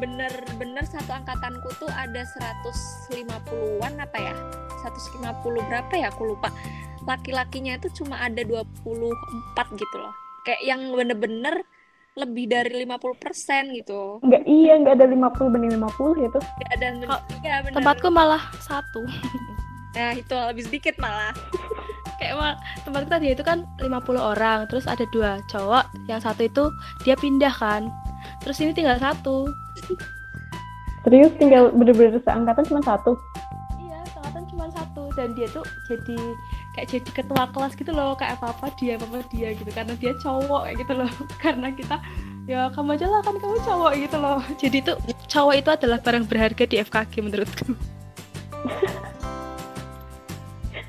bener-bener 0.00 0.84
satu 0.88 1.12
angkatanku 1.12 1.68
tuh 1.76 1.90
ada 1.92 2.24
150-an 2.24 3.92
apa 4.00 4.16
ya? 4.16 4.34
150 4.80 5.68
berapa 5.68 5.92
ya? 5.92 6.08
Aku 6.08 6.32
lupa. 6.32 6.48
Laki-lakinya 7.04 7.76
itu 7.76 7.92
cuma 8.00 8.16
ada 8.16 8.40
24 8.40 8.64
gitu 9.76 9.96
loh. 10.00 10.29
Kayak 10.46 10.62
yang 10.64 10.80
bener-bener 10.92 11.64
lebih 12.18 12.50
dari 12.50 12.84
50% 12.84 13.78
gitu. 13.78 14.18
Enggak 14.20 14.42
iya, 14.44 14.74
enggak 14.74 14.98
ada 14.98 15.06
50 15.06 15.52
banding 15.52 15.72
50 15.78 16.24
gitu. 16.26 16.38
Enggak 16.42 16.70
ada 16.74 16.86
Kok, 17.06 17.22
iya, 17.46 17.54
bener. 17.62 17.76
Tempatku 17.78 18.08
malah 18.10 18.42
satu. 18.58 19.06
nah, 19.96 20.12
itu 20.12 20.34
lebih 20.34 20.64
sedikit 20.66 20.94
malah. 20.98 21.32
Kayak 22.20 22.34
mal, 22.36 22.54
tempatku 22.84 23.08
tadi 23.08 23.32
itu 23.32 23.40
kan 23.40 23.64
50 23.80 23.88
orang, 24.20 24.68
terus 24.68 24.84
ada 24.84 25.08
dua 25.08 25.40
cowok, 25.48 25.88
yang 26.04 26.20
satu 26.20 26.44
itu 26.44 26.68
dia 27.08 27.16
pindah 27.16 27.54
kan. 27.54 27.88
Terus 28.44 28.60
ini 28.60 28.76
tinggal 28.76 29.00
satu. 29.00 29.48
Serius 31.00 31.32
tinggal 31.40 31.72
bener-bener 31.72 32.20
seangkatan 32.20 32.68
cuma 32.68 32.84
satu? 32.84 33.16
Iya, 33.80 34.04
seangkatan 34.12 34.44
cuma 34.52 34.66
satu 34.68 35.08
dan 35.16 35.32
dia 35.32 35.48
tuh 35.48 35.64
jadi 35.88 36.20
kayak 36.76 36.86
jadi 36.90 37.10
ketua 37.10 37.50
kelas 37.50 37.74
gitu 37.74 37.90
loh 37.90 38.14
kayak 38.14 38.38
apa 38.38 38.54
apa 38.54 38.66
dia 38.78 38.96
apa 38.96 39.06
apa 39.10 39.20
dia 39.30 39.48
gitu. 39.54 39.70
Karena 39.70 39.94
dia 39.98 40.12
cowok 40.18 40.62
kayak 40.66 40.76
gitu 40.82 40.92
loh. 40.94 41.10
Karena 41.44 41.68
kita 41.74 41.96
ya 42.48 42.70
kamu 42.74 42.98
aja 42.98 43.06
lah 43.06 43.20
kan 43.22 43.34
kamu 43.38 43.56
cowok 43.62 43.92
gitu 43.98 44.16
loh. 44.18 44.40
Jadi 44.58 44.78
tuh 44.82 44.96
cowok 45.30 45.54
itu 45.58 45.70
adalah 45.70 45.98
barang 46.02 46.24
berharga 46.26 46.64
di 46.66 46.76
FKG 46.82 47.14
menurutku. 47.22 47.64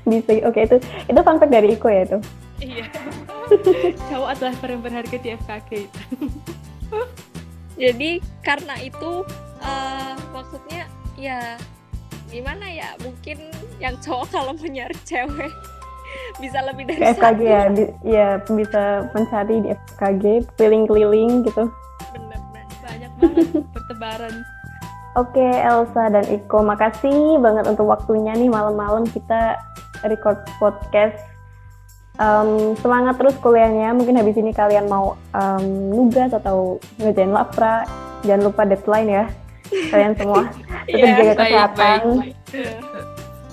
Bisa 0.02 0.34
oke 0.50 0.58
itu 0.58 0.76
itu 0.82 1.20
fun 1.22 1.38
fact 1.38 1.52
dari 1.54 1.78
Iko 1.78 1.86
ya 1.86 2.02
itu. 2.02 2.18
Iya. 2.58 2.86
Cowok 4.10 4.28
adalah 4.34 4.54
barang 4.58 4.80
berharga 4.82 5.16
di 5.18 5.28
FKG 5.38 5.70
itu 5.86 6.00
jadi 7.76 8.20
karena 8.44 8.74
itu 8.78 9.24
uh, 9.64 10.14
maksudnya 10.30 10.88
ya 11.16 11.56
gimana 12.28 12.68
ya 12.68 12.96
mungkin 13.00 13.52
yang 13.82 13.96
cowok 13.98 14.26
kalau 14.30 14.52
mau 14.54 14.68
nyari 14.70 14.96
cewek 15.02 15.52
bisa 16.42 16.58
lebih 16.62 16.86
dari 16.86 17.02
FKG 17.12 17.40
satu. 17.40 17.42
ya 17.42 17.62
di, 17.68 17.84
ya 18.06 18.28
bisa 18.46 18.82
mencari 19.10 19.54
di 19.66 19.68
FKG 19.74 20.24
keliling-keliling 20.56 21.42
gitu 21.44 21.64
bener 22.14 22.40
banyak 22.82 23.10
banget 23.18 23.46
bertebaran 23.74 24.34
Oke 25.12 25.44
Elsa 25.44 26.08
dan 26.08 26.24
Iko, 26.24 26.64
makasih 26.64 27.36
banget 27.36 27.68
untuk 27.68 27.84
waktunya 27.84 28.32
nih 28.32 28.48
malam-malam 28.48 29.04
kita 29.04 29.60
record 30.08 30.40
podcast. 30.56 31.20
Um, 32.16 32.72
semangat 32.80 33.20
terus 33.20 33.36
kuliahnya. 33.44 33.92
Mungkin 33.92 34.16
habis 34.16 34.40
ini 34.40 34.56
kalian 34.56 34.88
mau 34.88 35.20
um, 35.36 35.64
nugas 35.92 36.32
atau 36.32 36.80
ngerjain 36.96 37.28
lapra. 37.28 37.84
Jangan 38.24 38.40
lupa 38.40 38.64
deadline 38.64 39.08
ya 39.12 39.24
kalian 39.92 40.12
semua 40.16 40.42
tetap 40.88 40.88
yeah, 40.88 41.16
jaga 41.16 41.34
kesehatan 41.40 42.00
baik, 42.20 42.36
baik. 42.52 43.11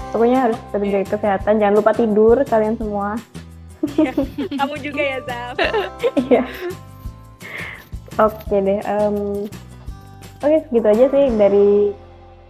Pokoknya 0.09 0.49
harus 0.49 0.57
tetap 0.57 0.81
jaga 0.85 1.07
kesehatan. 1.17 1.53
Jangan 1.61 1.75
lupa 1.77 1.91
tidur 1.93 2.37
kalian 2.45 2.75
semua. 2.77 3.17
Kamu 4.59 4.75
juga 4.83 5.01
ya 5.01 5.19
Zaf. 5.23 5.55
Iya. 6.29 6.43
Oke 8.19 8.57
deh 8.59 8.83
um, 8.83 9.47
oke 10.43 10.57
segitu 10.67 10.87
aja 10.91 11.05
sih 11.07 11.25
dari 11.39 11.95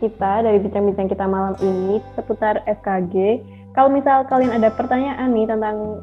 kita 0.01 0.41
dari 0.41 0.57
bincang-bincang 0.65 1.05
kita 1.11 1.29
malam 1.29 1.53
ini 1.61 2.01
seputar 2.17 2.65
FKG 2.65 3.45
kalau 3.77 3.93
misal 3.93 4.25
kalian 4.25 4.49
ada 4.49 4.73
pertanyaan 4.73 5.29
nih 5.29 5.45
tentang 5.45 6.01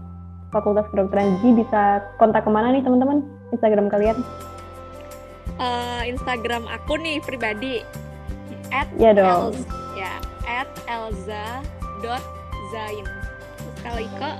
Fakultas 0.54 0.86
Kedokteran 0.94 1.42
G 1.42 1.58
bisa 1.58 2.04
kontak 2.22 2.46
ke 2.46 2.50
mana 2.52 2.70
nih 2.70 2.80
teman-teman? 2.86 3.26
Instagram 3.50 3.90
kalian? 3.90 4.16
Uh, 5.58 6.06
Instagram 6.06 6.70
aku 6.70 6.94
nih 6.94 7.18
pribadi 7.18 7.82
at 8.70 8.86
Ya 8.96 9.10
dong. 9.10 9.58
At 10.56 10.68
elza 10.88 11.60
dot 12.00 12.24
zain 12.72 13.04
Terus 13.04 13.76
kalau 13.82 14.00
Iko 14.00 14.30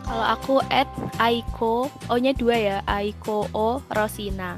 Kalau 0.00 0.24
aku 0.24 0.54
at 0.72 0.88
Aiko, 1.20 1.74
O-nya 2.08 2.32
dua 2.32 2.56
ya, 2.56 2.76
Aiko 2.88 3.44
O 3.52 3.84
Rosina. 3.92 4.56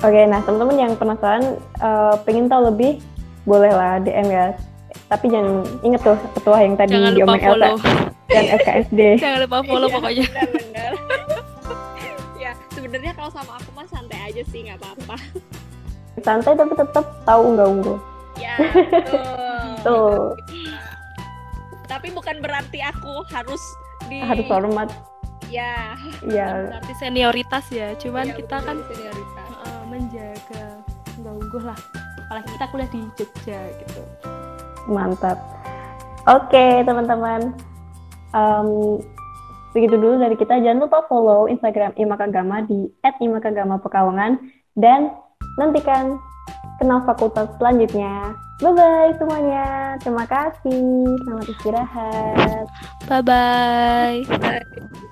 Oke, 0.00 0.24
nah 0.24 0.40
teman-teman 0.40 0.80
yang 0.80 0.92
penasaran, 0.96 1.44
eh, 1.76 2.14
pengen 2.24 2.48
tahu 2.48 2.72
lebih, 2.72 2.96
bolehlah 3.44 4.00
DM 4.00 4.26
ya. 4.26 4.56
Tapi 5.06 5.28
jangan 5.28 5.60
inget 5.82 6.00
tuh 6.00 6.16
ketua 6.32 6.56
yang 6.58 6.72
tadi 6.72 6.96
Jangan 6.96 7.12
lupa 7.12 7.16
diomongin 7.36 7.52
Elsa 7.52 7.70
dan 8.26 8.44
SKSD. 8.56 9.00
Jangan 9.22 9.38
lupa 9.44 9.58
follow 9.60 9.84
Iya, 9.84 9.94
pokoknya. 9.94 10.24
benar-benar 10.26 10.92
ya 12.42 12.50
sebenarnya 12.72 13.12
kalau 13.12 13.30
sama 13.30 13.52
aku 13.54 13.70
mah 13.70 13.86
santai 13.86 14.20
aja 14.24 14.42
sih 14.42 14.60
nggak 14.62 14.80
apa-apa 14.80 15.16
Santai 16.18 16.52
tapi 16.54 16.72
tetap 16.74 17.04
tahu 17.22 17.40
unggah-ungguh. 17.46 17.98
ya 18.34 18.56
betul 18.56 19.51
Tuh, 19.82 20.38
tapi 21.86 22.08
bukan 22.10 22.38
berarti 22.40 22.78
aku 22.80 23.22
harus 23.30 23.60
di 24.08 24.22
harus 24.22 24.46
hormat. 24.48 24.88
ya 25.46 25.92
Ya, 26.24 26.70
Berarti 26.72 26.92
senioritas 26.96 27.68
ya, 27.68 27.92
cuman 28.00 28.30
ya, 28.30 28.34
kita 28.40 28.56
betul, 28.56 28.66
kan 28.66 28.76
senioritas. 28.88 29.48
uh, 29.66 29.82
menjaga 29.90 30.64
nggak 31.20 31.34
ungguh 31.36 31.62
lah. 31.62 31.78
Apalagi 32.24 32.48
kita 32.56 32.64
kuliah 32.72 32.90
di 32.90 33.00
Jogja 33.14 33.60
gitu. 33.76 34.02
mantap. 34.88 35.36
Oke, 36.24 36.80
teman-teman. 36.82 37.52
Em, 38.32 38.68
begitu 39.70 39.94
dulu 39.94 40.16
dari 40.16 40.34
kita. 40.34 40.56
Jangan 40.58 40.88
lupa 40.88 41.04
follow 41.06 41.46
Instagram 41.46 41.92
Imakagama 41.94 42.64
di 42.64 42.88
@imakagama_pekalongan 43.20 44.40
dan 44.74 45.12
nantikan 45.60 46.16
kenal 46.80 47.00
fakultas 47.06 47.48
selanjutnya. 47.56 48.34
Bye-bye 48.62 49.18
semuanya. 49.18 49.98
Terima 49.98 50.24
kasih. 50.26 51.18
Selamat 51.26 51.46
istirahat. 51.50 52.64
Bye 53.10 53.22
bye. 53.22 55.02